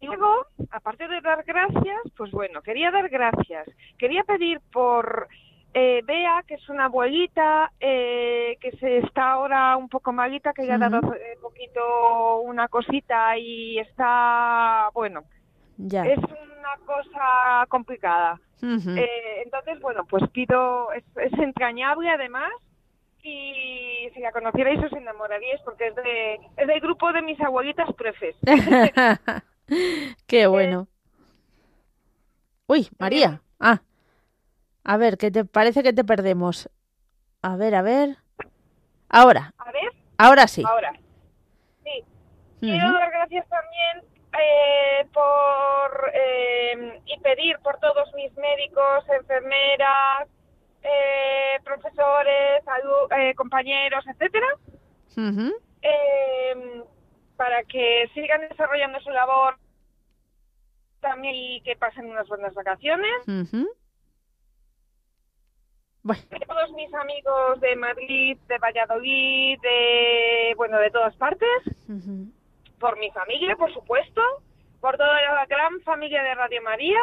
[0.00, 3.68] luego, aparte de dar gracias, pues bueno, quería dar gracias.
[3.98, 5.28] Quería pedir por
[5.74, 10.66] eh, Bea, que es una abuelita, eh, que se está ahora un poco malita, que
[10.66, 15.24] ya ha dado hace poquito una cosita y está, bueno,
[15.76, 16.04] ya.
[16.04, 18.40] es una cosa complicada.
[18.62, 22.50] Eh, entonces, bueno, pues pido, es, es entrañable además,
[23.22, 27.92] y si la conocierais os enamoraríais porque es de es del grupo de mis abuelitas
[27.94, 28.36] prefes.
[30.26, 30.88] Qué bueno.
[32.66, 33.42] Uy, María.
[33.58, 33.82] Ah.
[34.84, 36.70] A ver, que te parece que te perdemos.
[37.42, 38.16] A ver, a ver.
[39.08, 39.52] Ahora.
[39.58, 39.92] A ver.
[40.18, 40.62] Ahora sí.
[40.66, 40.92] Ahora.
[41.84, 42.04] Sí.
[42.60, 50.28] Quiero dar gracias también eh, por eh, y pedir por todos mis médicos, enfermeras,
[50.82, 52.62] eh, profesores,
[53.16, 54.46] eh, compañeros, etcétera,
[55.82, 56.82] eh,
[57.36, 59.56] para que sigan desarrollando su labor
[61.00, 63.26] también y que pasen unas buenas vacaciones.
[66.46, 71.48] Todos mis amigos de Madrid, de Valladolid, de bueno, de todas partes,
[72.78, 74.22] por mi familia, por supuesto,
[74.80, 77.00] por toda la gran familia de Radio María.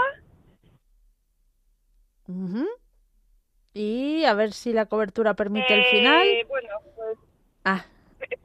[3.78, 6.26] Y a ver si la cobertura permite el final.
[6.26, 7.18] Eh, bueno, pues.
[7.64, 7.86] Ah.
[8.22, 8.38] Eh,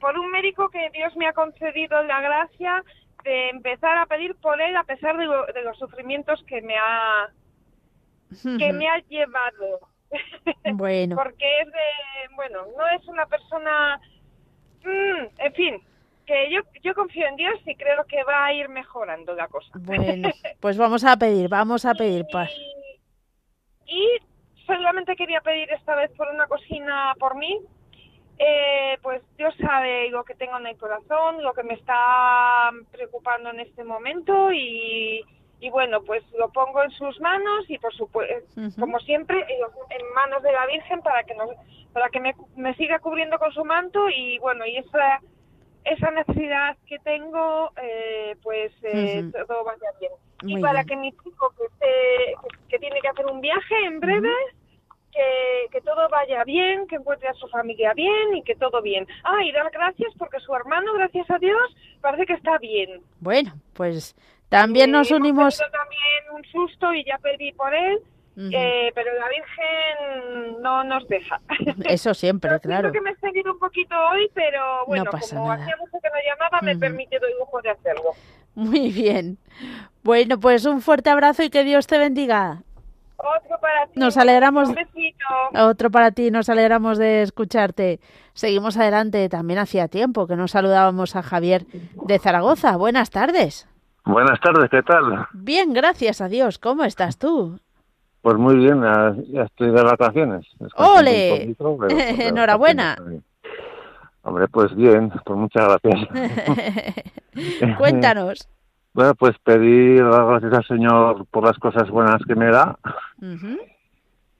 [0.00, 2.82] por, un médico que Dios me ha concedido la gracia
[3.24, 5.26] de empezar a pedir por él a pesar de,
[5.62, 7.28] los sufrimientos que me ha
[8.58, 9.80] que me ha llevado.
[10.72, 11.16] Bueno.
[11.16, 14.00] Porque es de, bueno, no es una persona,
[14.82, 15.82] mm, en fin,
[16.24, 19.70] que yo, yo confío en Dios y creo que va a ir mejorando la cosa.
[19.74, 20.30] Bueno,
[20.60, 22.50] pues vamos a pedir, vamos a pedir paz.
[23.86, 24.18] Y, y
[24.76, 27.60] solamente quería pedir esta vez por una cocina por mí.
[28.38, 33.50] Eh, pues Dios sabe lo que tengo en el corazón, lo que me está preocupando
[33.50, 35.24] en este momento y,
[35.72, 40.52] bueno, pues lo pongo en sus manos y por supuesto, como siempre, en, manos de
[40.52, 41.50] la Virgen para que nos,
[41.92, 45.20] para que me, siga cubriendo con su manto y bueno, y esa
[45.84, 50.12] esa necesidad que tengo, eh, pues eh, todo vaya bien.
[50.42, 52.34] y para que mi chico que,
[52.68, 54.30] que, tiene que hacer un viaje en breve,
[55.12, 59.06] que, que, todo vaya bien, que encuentre a su familia bien y que todo bien.
[59.24, 63.02] Ah, y dar gracias porque su hermano, gracias a Dios, parece que está bien.
[63.20, 64.14] Bueno, pues
[64.48, 65.58] también nos unimos.
[65.58, 68.02] también un susto y ya pedí por él
[68.38, 71.40] eh, pero la Virgen no nos deja.
[71.88, 72.90] Eso siempre, claro.
[72.90, 76.16] Creo que me he seguido un poquito hoy, pero bueno, como hacía mucho que no
[76.24, 78.12] llamaba, me permite el lujo de hacerlo.
[78.54, 79.38] Muy bien.
[80.04, 82.62] Bueno, pues un fuerte abrazo y que Dios te bendiga.
[83.18, 83.98] Otro para ti.
[83.98, 84.68] Nos alegramos.
[84.68, 85.26] Un besito.
[85.54, 88.00] Otro para ti, nos alegramos de escucharte.
[88.32, 89.28] Seguimos adelante.
[89.28, 91.66] También hacía tiempo que nos saludábamos a Javier
[92.06, 92.76] de Zaragoza.
[92.76, 93.68] Buenas tardes.
[94.04, 95.26] Buenas tardes, ¿qué tal?
[95.32, 96.58] Bien, gracias a Dios.
[96.58, 97.60] ¿Cómo estás tú?
[98.22, 100.46] Pues muy bien, ya estoy de vacaciones.
[100.76, 101.54] ¡Ole!
[102.18, 102.96] Enhorabuena.
[104.22, 106.08] Hombre, pues bien, pues muchas gracias.
[107.78, 108.48] Cuéntanos.
[108.98, 112.76] Bueno, pues pedir gracias al Señor por las cosas buenas que me da.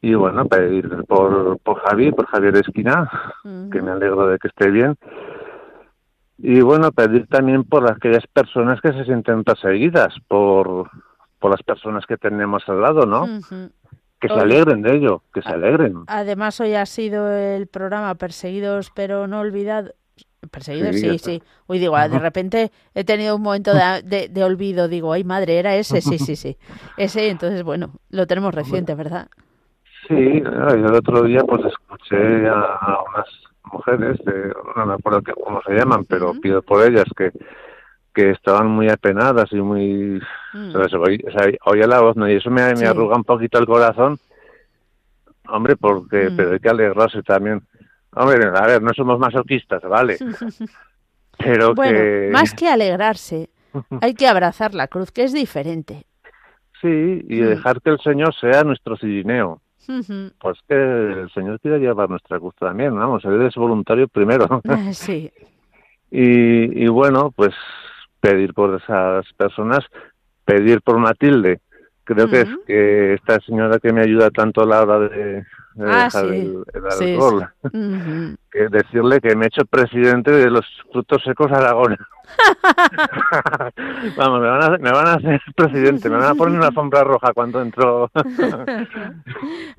[0.00, 3.08] Y bueno, pedir por, por Javi, por Javier Esquina,
[3.44, 4.96] que me alegro de que esté bien.
[6.38, 10.90] Y bueno, pedir también por aquellas personas que se sienten perseguidas por,
[11.38, 13.28] por las personas que tenemos al lado, ¿no?
[14.20, 16.02] Que se alegren de ello, que se alegren.
[16.08, 19.92] Además, hoy ha sido el programa Perseguidos pero no olvidados.
[20.48, 21.42] Perseguidos, sí, sí.
[21.66, 24.88] Hoy digo, de repente he tenido un momento de, de, olvido.
[24.88, 26.56] Digo, ay madre, era ese, sí, sí, sí.
[26.96, 29.28] Ese, entonces, bueno, lo tenemos reciente, ¿verdad?
[30.08, 33.28] Sí, el otro día pues escuché a, unas
[33.64, 34.18] mujeres,
[34.76, 37.32] no me acuerdo cómo se llaman, pero pido por ellas que
[38.18, 40.20] que estaban muy apenadas y muy...
[40.52, 40.74] Mm.
[40.74, 40.98] O sea,
[41.66, 42.28] oía la voz, ¿no?
[42.28, 44.18] Y eso me, arruga un poquito el corazón.
[45.46, 46.28] Hombre, porque...
[46.28, 46.36] Mm.
[46.36, 47.62] Pero hay que alegrarse también.
[48.12, 50.16] Hombre, a ver, no somos masoquistas, ¿vale?
[51.38, 53.50] pero bueno, más que alegrarse,
[54.00, 56.04] hay que abrazar la cruz, que es diferente.
[56.80, 57.46] Sí, y mm.
[57.46, 59.60] dejar que el Señor sea nuestro cirineo.
[60.38, 64.60] Pues que el Señor quiere llevar nuestra cruz también, vamos, él es voluntario primero.
[64.92, 65.32] sí.
[66.10, 67.54] Y, y bueno, pues
[68.20, 69.80] pedir por esas personas,
[70.44, 71.60] pedir por Matilde.
[72.04, 75.44] Creo que es que esta señora que me ayuda tanto a la hora de,
[75.86, 77.48] ah, dejar el, alcohol,
[78.50, 81.96] que decirle que me he hecho presidente de los frutos secos Aragón.
[84.16, 87.04] Vamos, me van, a, me van a hacer presidente, me van a poner una alfombra
[87.04, 88.10] roja cuando entro.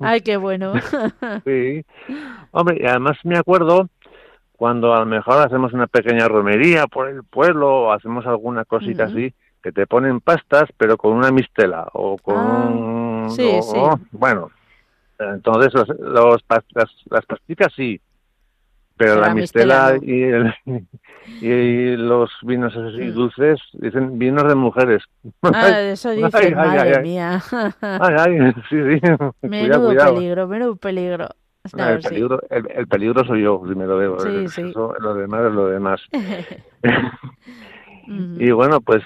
[0.00, 0.74] Ay, qué bueno.
[1.44, 1.84] sí.
[2.50, 3.88] Hombre, y además me acuerdo
[4.60, 9.04] cuando a lo mejor hacemos una pequeña romería por el pueblo o hacemos alguna cosita
[9.04, 9.32] así,
[9.62, 12.36] que te ponen pastas pero con una mistela o con...
[12.36, 13.78] Ah, sí, sí.
[14.12, 14.50] bueno,
[15.20, 18.00] entonces los, los las, las pastitas sí,
[18.96, 20.24] pero la, mistela, y,
[21.46, 23.14] y, los vinos así mm.
[23.14, 25.02] dulces dicen vinos de mujeres.
[25.42, 27.42] Ah, eso dicen, madre mía.
[27.80, 29.00] Ay, sí, sí.
[29.42, 31.28] Menudo peligro, menudo peligro
[31.64, 34.16] el, peligro, el, peligro soy yo, si me lo veo.
[34.16, 36.00] lo demás es lo demás.
[38.38, 39.02] y bueno, pues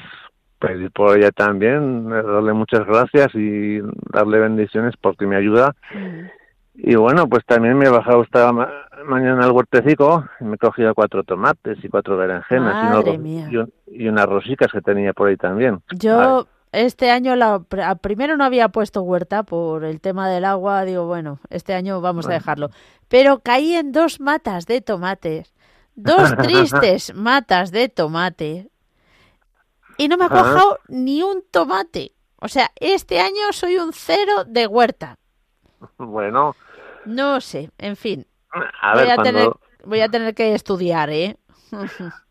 [0.58, 3.80] pedir por ella también, darle muchas gracias y
[4.12, 5.74] darle bendiciones porque me ayuda.
[6.74, 8.52] Y bueno, pues también me he bajado esta
[9.04, 13.04] mañana al huertecico y me he cogido cuatro tomates y cuatro berenjenas
[13.86, 15.80] y, unas rositas que tenía por ahí también.
[15.92, 17.60] Yo este año la,
[18.00, 22.26] primero no había puesto huerta por el tema del agua, digo, bueno, este año vamos
[22.26, 22.70] a dejarlo.
[23.08, 25.54] Pero caí en dos matas de tomates,
[25.94, 28.68] dos tristes matas de tomate,
[29.98, 32.12] y no me ha cojado ni un tomate.
[32.40, 35.18] O sea, este año soy un cero de huerta.
[35.98, 36.54] Bueno.
[37.06, 38.26] No sé, en fin.
[38.52, 39.50] voy, a tener,
[39.84, 41.36] voy a tener que estudiar, ¿eh?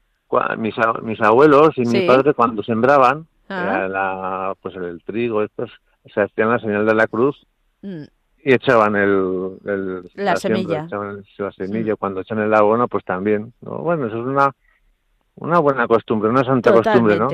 [0.57, 5.71] mis, mis abuelos y mi padre cuando sembraban, la, pues el trigo, estos,
[6.13, 7.45] se hacían la señal de la cruz
[7.81, 8.03] mm.
[8.43, 9.59] y echaban el,
[10.15, 10.87] la, semilla.
[11.37, 11.95] la semilla.
[11.95, 13.53] Cuando echan el abono, pues también.
[13.61, 13.77] ¿no?
[13.79, 14.55] Bueno, eso es una,
[15.35, 17.29] una buena costumbre, una santa costumbre, ¿no?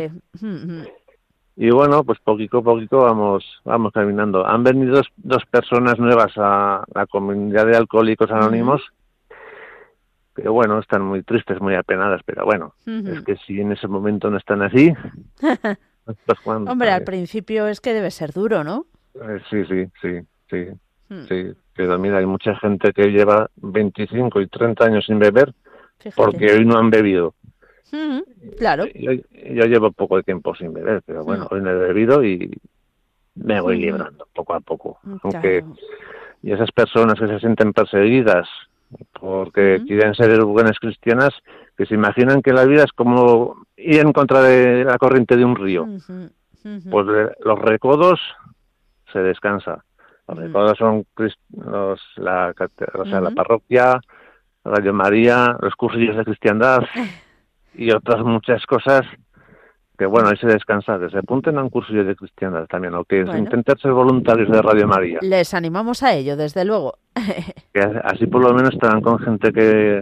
[1.56, 4.48] Y bueno, pues poquito a poquito vamos, vamos caminando.
[4.48, 8.82] Han venido dos, personas nuevas a la comunidad de alcohólicos anónimos
[10.36, 14.30] que bueno, están muy tristes, muy apenadas, pero bueno, es que si en ese momento
[14.30, 14.94] no están así,
[16.46, 18.86] Hombre, al principio es que debe ser duro, ¿no?
[19.16, 20.20] Eh, sí, sí, sí,
[20.50, 20.68] sí,
[21.10, 21.26] hmm.
[21.28, 21.54] sí.
[21.76, 25.54] Pero mira, hay mucha gente que lleva 25 y 30 años sin beber
[26.16, 27.36] porque hoy no han bebido.
[27.92, 28.20] Hmm,
[28.58, 28.86] claro.
[28.94, 32.60] Yo, llevo poco de tiempo sin beber, pero bueno, hoy no he bebido y
[33.36, 35.00] me voy librando poco a poco.
[35.24, 35.64] Aunque
[36.42, 38.48] y esas personas que se sienten perseguidas
[39.20, 41.32] porque quieren ser buenas cristianas,
[41.78, 45.46] que se imaginan que la vida es como ir en contra de la corriente de
[45.46, 45.88] un río.
[46.90, 47.08] Pues
[47.44, 48.20] los recodos
[49.12, 49.84] se descansa.
[50.28, 51.06] Los recodos son
[51.52, 52.54] los, la,
[52.94, 54.00] o sea, la parroquia,
[54.64, 56.84] Radio María, los cursillos de cristiandad
[57.80, 59.06] y otras muchas cosas
[59.98, 63.04] que bueno, ahí se descansa, que se apunten a un curso de cristiandad también, o
[63.04, 65.20] que intenten ser voluntarios de Radio María.
[65.22, 67.00] Les animamos a ello, desde luego.
[67.74, 70.02] que así por lo menos estarán con gente que,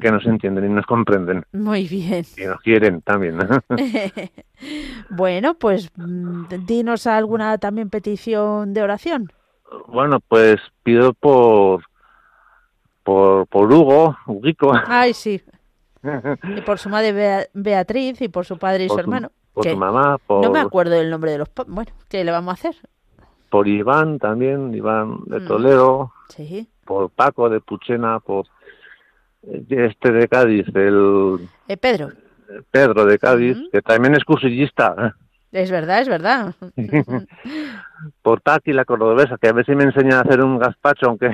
[0.00, 1.44] que nos entienden y nos comprenden.
[1.52, 2.24] Muy bien.
[2.36, 3.36] Y nos quieren también.
[5.10, 9.32] bueno, pues dinos alguna también petición de oración.
[9.88, 11.82] Bueno, pues pido por
[13.02, 14.72] por, por Hugo, Huguico.
[14.86, 15.42] Ay, sí.
[16.56, 19.30] Y por su madre Beatriz y por su padre y su hermano.
[19.52, 20.44] Por su mamá, por...
[20.44, 21.48] No me acuerdo del nombre de los...
[21.66, 22.74] Bueno, ¿qué le vamos a hacer?
[23.50, 25.46] Por Iván también, Iván de mm.
[25.46, 26.12] Toledo.
[26.28, 26.68] Sí.
[26.84, 28.46] Por Paco de Puchena, por
[29.68, 31.48] este de Cádiz, el...
[31.68, 32.10] Eh, Pedro.
[32.70, 35.16] Pedro de Cádiz, que también es cursillista.
[35.52, 36.54] Es verdad, es verdad.
[38.22, 41.30] por Taqui, la cordobesa, que a ver si me enseña a hacer un gazpacho, aunque...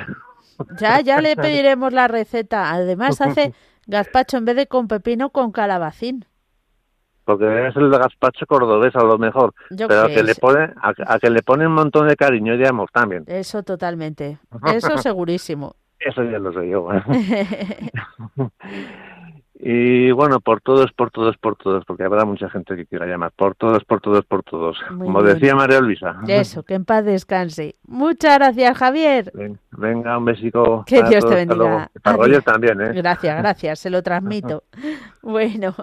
[0.78, 2.70] Ya, ya le pediremos la receta.
[2.70, 3.54] Además hace
[3.91, 6.24] Gazpacho en vez de con pepino, con calabacín.
[7.24, 9.53] Porque es el gazpacho cordobés a lo mejor.
[9.68, 13.24] pero que le pone, a, que le pone un montón de cariño y amor también.
[13.26, 14.38] Eso totalmente.
[14.74, 15.74] Eso segurísimo.
[15.99, 16.88] Eso ya lo sé yo.
[19.62, 23.30] Y bueno, por todos, por todos, por todos, porque habrá mucha gente que quiera llamar.
[23.32, 24.78] Por todos, por todos, por todos.
[24.88, 26.16] Como decía María Luisa.
[26.26, 27.76] Eso, que en paz descanse.
[27.86, 29.30] Muchas gracias, Javier.
[29.72, 30.82] Venga, un besico.
[30.86, 31.90] Que Dios te bendiga.
[32.04, 32.92] Roger también, ¿eh?
[32.94, 34.64] Gracias, gracias, se lo transmito.
[35.22, 35.74] bueno,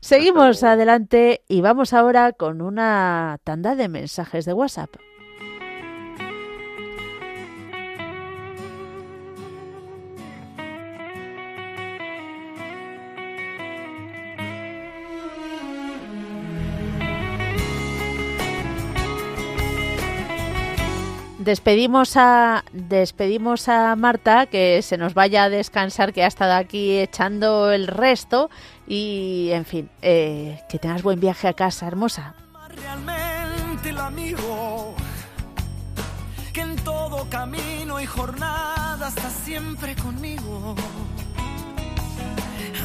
[0.00, 4.90] seguimos adelante y vamos ahora con una tanda de mensajes de WhatsApp.
[21.44, 26.96] Despedimos a, despedimos a Marta, que se nos vaya a descansar, que ha estado aquí
[26.96, 28.48] echando el resto.
[28.88, 32.34] Y, en fin, eh, que tengas buen viaje a casa, hermosa.
[32.70, 34.94] Realmente el amigo,
[36.54, 40.74] que en todo camino y jornada está siempre conmigo.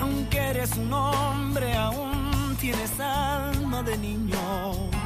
[0.02, 4.99] Aunque eres un hombre, aún tienes alma de niño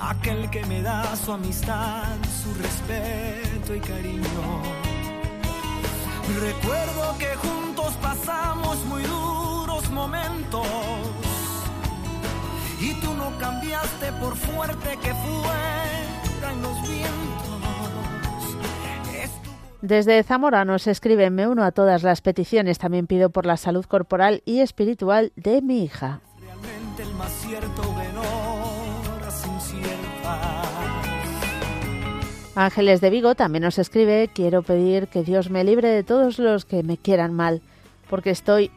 [0.00, 4.62] aquel que me da su amistad, su respeto y cariño.
[6.40, 10.66] Recuerdo que juntos pasamos muy duros momentos
[12.80, 17.10] y tú no cambiaste por fuerte que fueran los vientos.
[19.82, 23.84] Desde Zamora nos escribe, me uno a todas las peticiones, también pido por la salud
[23.86, 26.20] corporal y espiritual de mi hija.
[26.38, 27.82] Realmente el más cierto
[32.60, 36.66] Ángeles de Vigo también nos escribe, quiero pedir que Dios me libre de todos los
[36.66, 37.62] que me quieran mal,
[38.10, 38.70] porque estoy,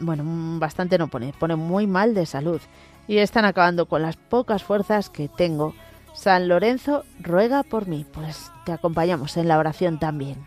[0.00, 0.24] bueno,
[0.58, 2.60] bastante no pone, pone muy mal de salud
[3.06, 5.76] y están acabando con las pocas fuerzas que tengo.
[6.12, 10.44] San Lorenzo ruega por mí, pues te acompañamos en la oración también.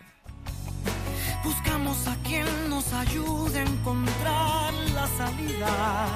[1.41, 6.07] Buscamos a quien nos ayude a encontrar la salida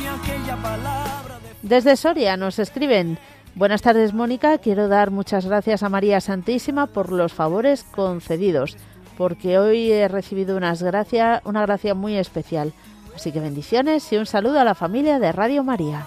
[0.00, 3.18] y aquella palabra Desde Soria nos escriben,
[3.54, 4.56] Buenas tardes, Mónica.
[4.58, 8.78] Quiero dar muchas gracias a María Santísima por los favores concedidos,
[9.18, 12.72] porque hoy he recibido unas gracia, una gracia muy especial.
[13.14, 16.06] Así que bendiciones y un saludo a la familia de Radio María.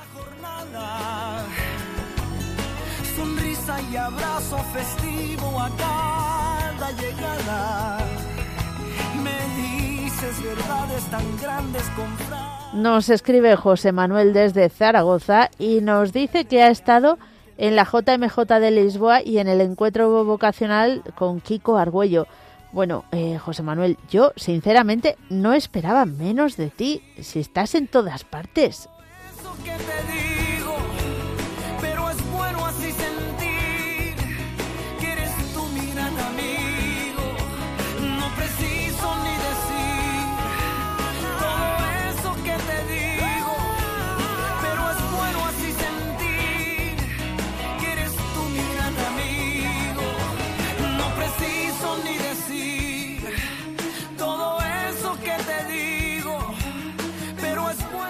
[12.73, 17.19] Nos escribe José Manuel desde Zaragoza y nos dice que ha estado
[17.57, 22.27] en la JMJ de Lisboa y en el encuentro vocacional con Kiko Argüello.
[22.71, 28.23] Bueno, eh, José Manuel, yo sinceramente no esperaba menos de ti si estás en todas
[28.25, 28.89] partes.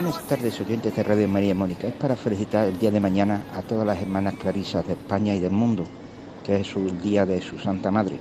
[0.06, 1.88] Buenas tardes, oyentes de Radio María Mónica.
[1.88, 5.40] Es para felicitar el día de mañana a todas las hermanas clarisas de España y
[5.40, 5.84] del mundo,
[6.44, 8.20] que es el día de su Santa Madre,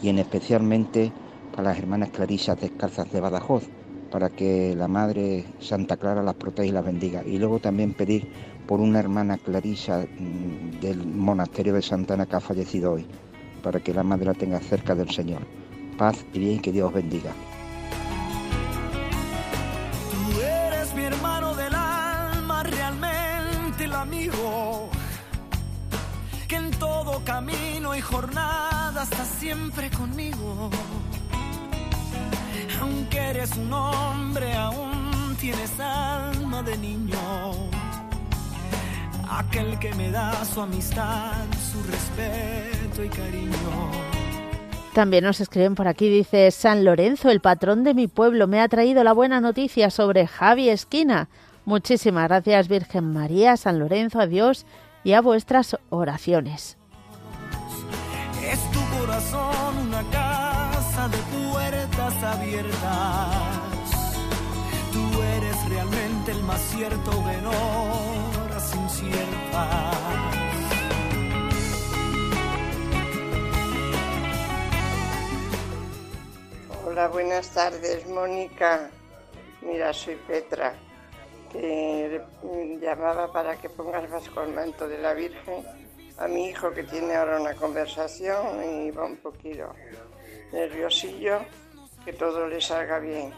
[0.00, 1.12] y en especialmente
[1.54, 3.64] a las hermanas Clarisas Descalzas de Badajoz
[4.10, 7.22] para que la Madre Santa Clara las proteja y las bendiga.
[7.22, 8.26] Y luego también pedir
[8.66, 13.04] por una hermana Clarisa mm, del monasterio de Santana que ha fallecido hoy,
[13.62, 15.42] para que la Madre la tenga cerca del Señor.
[15.98, 17.34] Paz y bien, que Dios bendiga.
[28.00, 30.70] Y jornada está siempre conmigo
[32.80, 37.18] aunque eres un hombre, aún tienes alma de niño.
[39.30, 43.90] Aquel que me da su amistad, su respeto y cariño.
[44.94, 48.68] También nos escriben por aquí, dice San Lorenzo, el patrón de mi pueblo, me ha
[48.68, 51.28] traído la buena noticia sobre Javi Esquina.
[51.66, 54.64] Muchísimas gracias Virgen María, San Lorenzo, a Dios
[55.04, 56.79] y a vuestras oraciones.
[59.20, 63.90] Corazón una casa de puertas abiertas.
[64.92, 69.96] Tú eres realmente el más cierto de horas inciertas.
[76.86, 78.90] Hola, buenas tardes, Mónica.
[79.60, 80.74] Mira, soy Petra,
[81.52, 82.22] que
[82.80, 85.62] llamaba para que pongas bajo el manto de la Virgen
[86.20, 89.74] a mi hijo que tiene ahora una conversación y va un poquito
[90.52, 91.40] nerviosillo,
[92.04, 93.32] que todo le salga bien.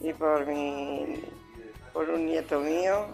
[0.00, 1.22] Y por mi,
[1.92, 3.06] por un nieto mío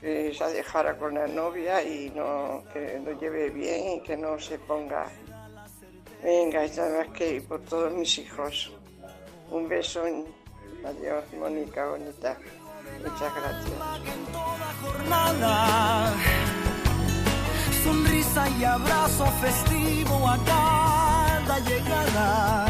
[0.00, 4.38] que se dejara con la novia y no, que lo lleve bien y que no
[4.40, 5.06] se ponga.
[6.22, 8.72] Venga, y más que por todos mis hijos.
[9.50, 10.02] Un beso.
[10.84, 12.36] Adiós, Mónica bonita.
[13.02, 13.34] Muchas
[15.08, 16.43] gracias
[17.84, 22.66] sonrisa y abrazo festivo a cada llegada.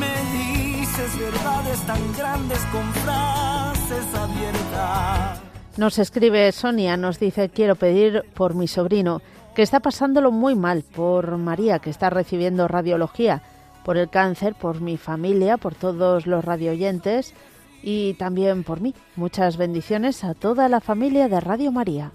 [0.00, 5.40] Me dices verdades tan grandes con frases abiertas.
[5.76, 9.20] Nos escribe Sonia, nos dice quiero pedir por mi sobrino
[9.54, 13.42] que está pasándolo muy mal, por María que está recibiendo radiología,
[13.84, 17.34] por el cáncer, por mi familia, por todos los radioyentes
[17.82, 18.94] y también por mí.
[19.16, 22.10] Muchas bendiciones a toda la familia de Radio María.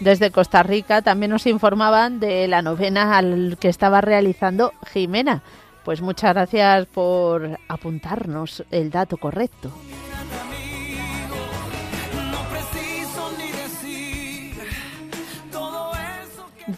[0.00, 5.42] Desde Costa Rica también nos informaban de la novena al que estaba realizando Jimena.
[5.84, 9.70] Pues muchas gracias por apuntarnos el dato correcto.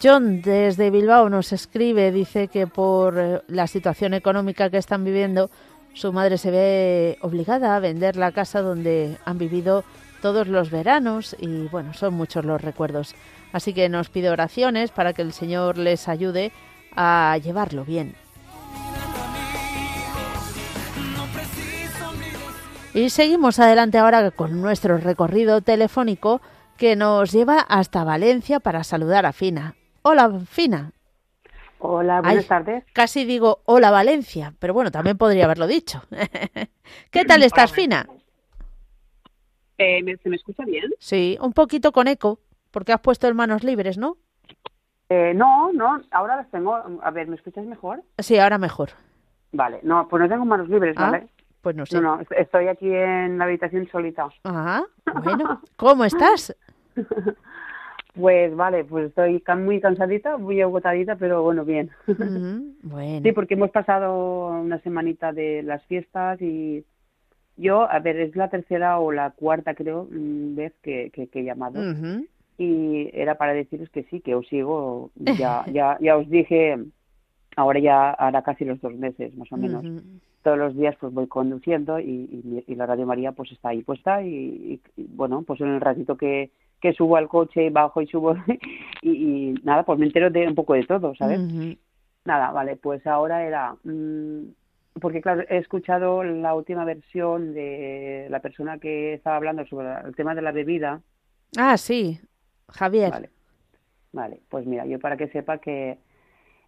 [0.01, 5.49] John desde Bilbao nos escribe, dice que por la situación económica que están viviendo,
[5.93, 9.85] su madre se ve obligada a vender la casa donde han vivido
[10.23, 13.13] todos los veranos y bueno, son muchos los recuerdos.
[13.51, 16.53] Así que nos pide oraciones para que el Señor les ayude
[16.95, 18.15] a llevarlo bien.
[22.93, 26.39] Y seguimos adelante ahora con nuestro recorrido telefónico
[26.77, 29.75] que nos lleva hasta Valencia para saludar a Fina.
[30.03, 30.93] Hola, Fina.
[31.79, 32.85] Hola, buenas tardes.
[32.93, 36.01] Casi digo hola Valencia, pero bueno, también podría haberlo dicho.
[37.11, 38.07] ¿Qué tal estás, Fina?
[40.21, 40.91] ¿Se me escucha bien?
[40.99, 42.39] Sí, un poquito con eco,
[42.71, 44.17] porque has puesto en manos libres, ¿no?
[45.09, 46.75] Eh, no, no, ahora las tengo.
[46.75, 48.01] A ver, ¿me escuchas mejor?
[48.17, 48.89] Sí, ahora mejor.
[49.51, 51.27] Vale, no, pues no tengo manos libres, ah, ¿vale?
[51.61, 52.01] Pues no sé.
[52.01, 54.27] No, no, estoy aquí en la habitación solita.
[54.43, 54.83] Ah,
[55.23, 55.61] bueno.
[55.75, 56.55] ¿Cómo estás?
[58.13, 61.89] Pues vale, pues estoy muy cansadita, muy agotadita, pero bueno, bien.
[62.83, 63.21] bueno.
[63.23, 66.85] Sí, porque hemos pasado una semanita de las fiestas y
[67.55, 71.43] yo, a ver, es la tercera o la cuarta, creo, mm, vez que, que, he
[71.43, 71.81] llamado.
[72.57, 75.11] Y era para deciros que sí, que os sigo.
[75.37, 76.77] Ya, ya, ya os dije,
[77.55, 79.85] ahora ya hará casi los dos meses, más o menos.
[80.41, 84.21] Todos los días pues voy conduciendo y, y, la Radio María pues está ahí puesta
[84.21, 86.51] y, bueno, pues en el ratito que,
[86.81, 88.35] que subo al coche, bajo y subo
[89.01, 91.39] y, nada, pues me entero de un poco de todo, ¿sabes?
[92.25, 93.75] Nada, vale, pues ahora era...
[93.83, 94.47] Mm,
[94.99, 100.15] porque claro, he escuchado la última versión de la persona que estaba hablando sobre el
[100.15, 101.01] tema de la bebida.
[101.57, 102.19] Ah, sí,
[102.69, 103.11] Javier.
[103.11, 103.29] Vale,
[104.11, 104.41] vale.
[104.49, 105.97] pues mira, yo para que sepa que,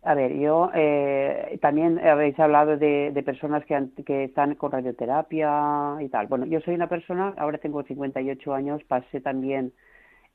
[0.04, 5.98] a ver, yo eh, también habéis hablado de, de personas que, que están con radioterapia
[6.02, 6.28] y tal.
[6.28, 9.74] Bueno, yo soy una persona, ahora tengo 58 años, pasé también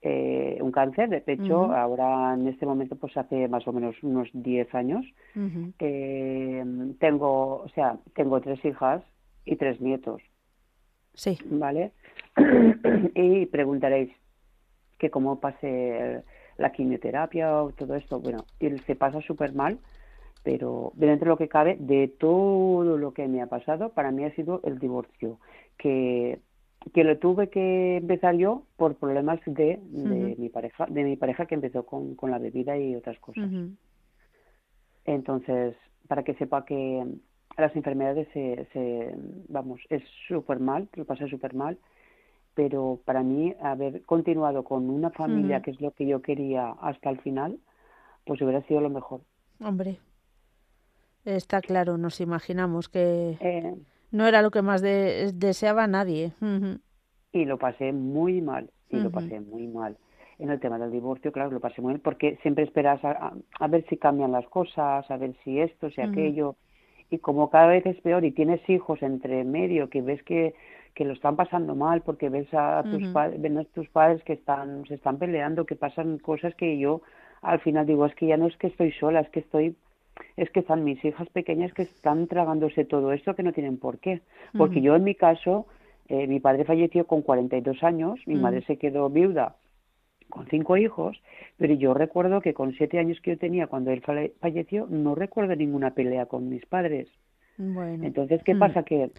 [0.03, 4.29] eh, un cáncer de pecho, ahora en este momento pues hace más o menos unos
[4.33, 5.07] 10 años.
[5.79, 6.65] eh,
[6.99, 9.03] tengo, o sea, tengo tres hijas
[9.45, 10.23] y tres nietos.
[11.15, 11.39] Sí.
[11.45, 11.93] ¿Vale?
[13.15, 14.11] y preguntaréis,
[15.01, 16.23] que cómo pase
[16.59, 18.21] la quimioterapia o todo esto.
[18.21, 19.79] Bueno, él se pasa súper mal,
[20.45, 24.25] pero dentro de lo que cabe, de todo lo que me ha pasado, para mí
[24.25, 25.39] ha sido el divorcio,
[25.79, 26.39] que
[26.93, 31.47] que lo tuve que empezar yo por problemas de, de mi pareja de mi pareja
[31.47, 33.51] que empezó con, con la bebida y otras cosas.
[35.05, 35.77] Entonces
[36.09, 37.07] para que sepa que
[37.57, 39.15] las enfermedades se, se
[39.49, 41.79] vamos es súper mal lo pasé súper mal
[42.55, 47.11] pero para mí haber continuado con una familia que es lo que yo quería hasta
[47.11, 47.59] el final
[48.25, 49.21] pues hubiera sido lo mejor.
[49.61, 49.99] Hombre
[51.25, 53.77] está claro nos imaginamos que eh,
[54.11, 56.33] no era lo que más deseaba nadie.
[57.33, 59.97] Y lo pasé muy mal, y lo pasé muy mal.
[60.39, 63.85] En el tema del divorcio, claro, lo pasé muy mal, porque siempre esperas a, ver
[63.89, 66.57] si cambian las cosas, a ver si esto, si aquello.
[67.11, 70.55] Y como cada vez es peor y tienes hijos entre medio que ves que,
[70.95, 74.87] que lo están pasando mal porque ves a tus, ven a tus padres que están,
[74.87, 77.03] se están peleando, que pasan cosas que yo
[77.43, 79.77] al final digo, es que ya no es que estoy sola, es que estoy
[80.37, 83.99] es que están mis hijas pequeñas que están tragándose todo esto que no tienen por
[83.99, 84.23] qué.
[84.57, 85.67] Porque yo en mi caso,
[86.09, 89.57] eh, mi padre falleció con 42 años, mi madre se quedó viuda
[90.31, 91.21] con cinco hijos,
[91.59, 94.03] pero yo recuerdo que con siete años que yo tenía cuando él
[94.41, 97.09] falleció, no recuerdo ninguna pelea con mis padres.
[97.59, 98.05] Bueno.
[98.05, 98.83] Entonces, ¿qué pasa?
[98.85, 99.11] Que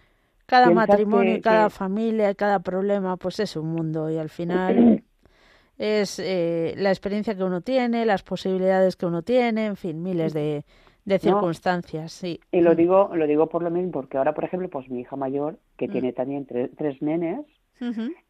[0.46, 5.02] cada matrimonio, cada familia, cada problema, pues es un mundo y al final
[5.78, 10.32] es eh, la experiencia que uno tiene, las posibilidades que uno tiene, en fin, miles
[10.32, 10.64] de,
[11.04, 12.40] de circunstancias, sí.
[12.50, 15.16] Y lo digo, lo digo por lo mismo, porque ahora, por ejemplo, pues mi hija
[15.16, 15.92] mayor, que mm.
[15.92, 17.40] tiene también tres nenes,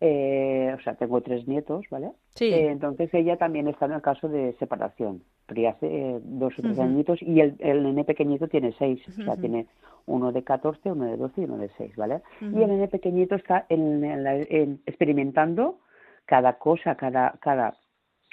[0.01, 2.12] eh, o sea, tengo tres nietos, ¿vale?
[2.35, 2.47] Sí.
[2.47, 6.79] Eh, entonces ella también está en el caso de separación, pero hace dos o tres
[6.79, 9.66] añitos, y el, el nene pequeñito tiene seis, o sea, tiene
[10.07, 12.23] uno de 14, uno de 12 y uno de 6, ¿vale?
[12.41, 15.79] Y el nene pequeñito está en, en, experimentando
[16.27, 17.77] cada cosa, cada, cada,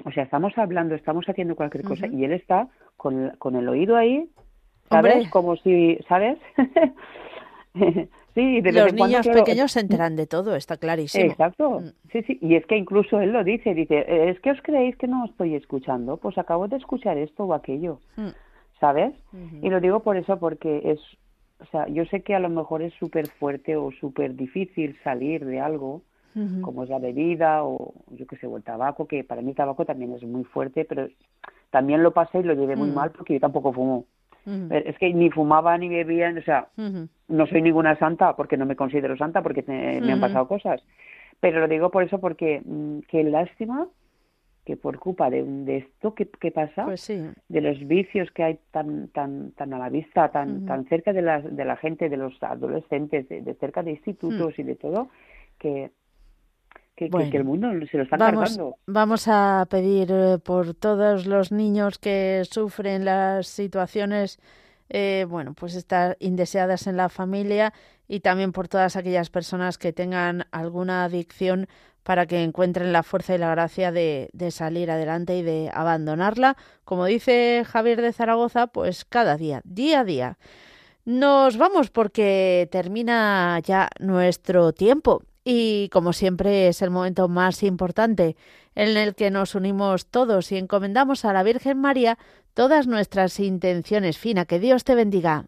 [0.06, 2.70] o sea, estamos hablando, estamos haciendo cualquier cosa y él está
[3.00, 4.30] con, con el oído ahí,
[4.89, 5.30] ¿sabes?
[5.30, 6.38] Como si, ¿sabes?
[8.36, 11.32] sí, de Los niños pequeños se enteran de todo, está clarísimo.
[11.32, 11.88] Exacto, mm.
[12.12, 15.08] sí, sí, y es que incluso él lo dice, dice, es que os creéis que
[15.08, 18.30] no estoy escuchando, pues acabo de escuchar esto o aquello, mm.
[18.80, 19.14] ¿sabes?
[19.62, 21.00] Y lo digo por eso, porque es,
[21.60, 25.45] o sea, yo sé que a lo mejor es súper fuerte o súper difícil salir
[25.45, 26.02] de algo,
[26.61, 29.55] como es la bebida o yo qué sé, o el tabaco, que para mí el
[29.55, 31.07] tabaco también es muy fuerte, pero
[31.69, 34.05] también lo pasé y lo llevé muy mal porque yo tampoco fumo.
[34.71, 36.69] Es que ni fumaba ni bebía, o sea,
[37.27, 40.82] no soy ninguna santa porque no me considero santa porque me han pasado cosas.
[41.39, 43.88] Pero lo digo por eso porque mm, qué lástima
[44.65, 48.59] que por culpa de, de esto que, que pasa, pues de los vicios que hay
[48.71, 52.17] tan tan tan a la vista, tan tan cerca de la, de la gente, de
[52.17, 55.09] los adolescentes, de, cerca de institutos y de todo,
[55.57, 55.91] que
[57.08, 61.97] que, el mundo se lo está vamos, Vamos a pedir eh, por todos los niños
[61.97, 64.39] que sufren las situaciones,
[64.89, 67.74] eh, bueno, pues estar indeseadas en la familia
[68.08, 71.68] y también por todas aquellas personas que tengan alguna adicción
[72.04, 76.58] para que encuentren la fuerza y la gracia de, de salir adelante y de abandonarla.
[76.84, 80.38] Como dice Javier de Zaragoza, pues cada día, día a día.
[81.06, 88.36] Nos vamos porque termina ya nuestro tiempo y como siempre es el momento más importante
[88.76, 92.18] en el que nos unimos todos y encomendamos a la Virgen María
[92.54, 94.18] todas nuestras intenciones.
[94.18, 95.48] Fina, que Dios te bendiga.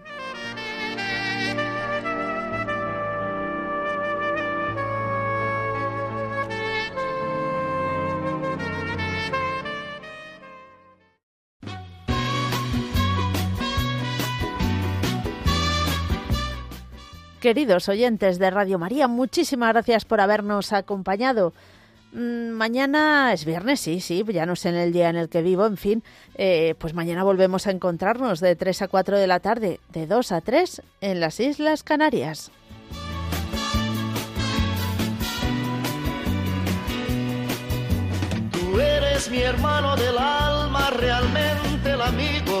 [17.41, 21.53] Queridos oyentes de Radio María, muchísimas gracias por habernos acompañado.
[22.13, 25.41] Mm, mañana es viernes, sí, sí, ya no sé en el día en el que
[25.41, 26.03] vivo, en fin,
[26.35, 30.31] eh, pues mañana volvemos a encontrarnos de 3 a 4 de la tarde, de 2
[30.33, 32.51] a 3 en las Islas Canarias.
[38.51, 42.60] Tú eres mi hermano del alma, realmente el amigo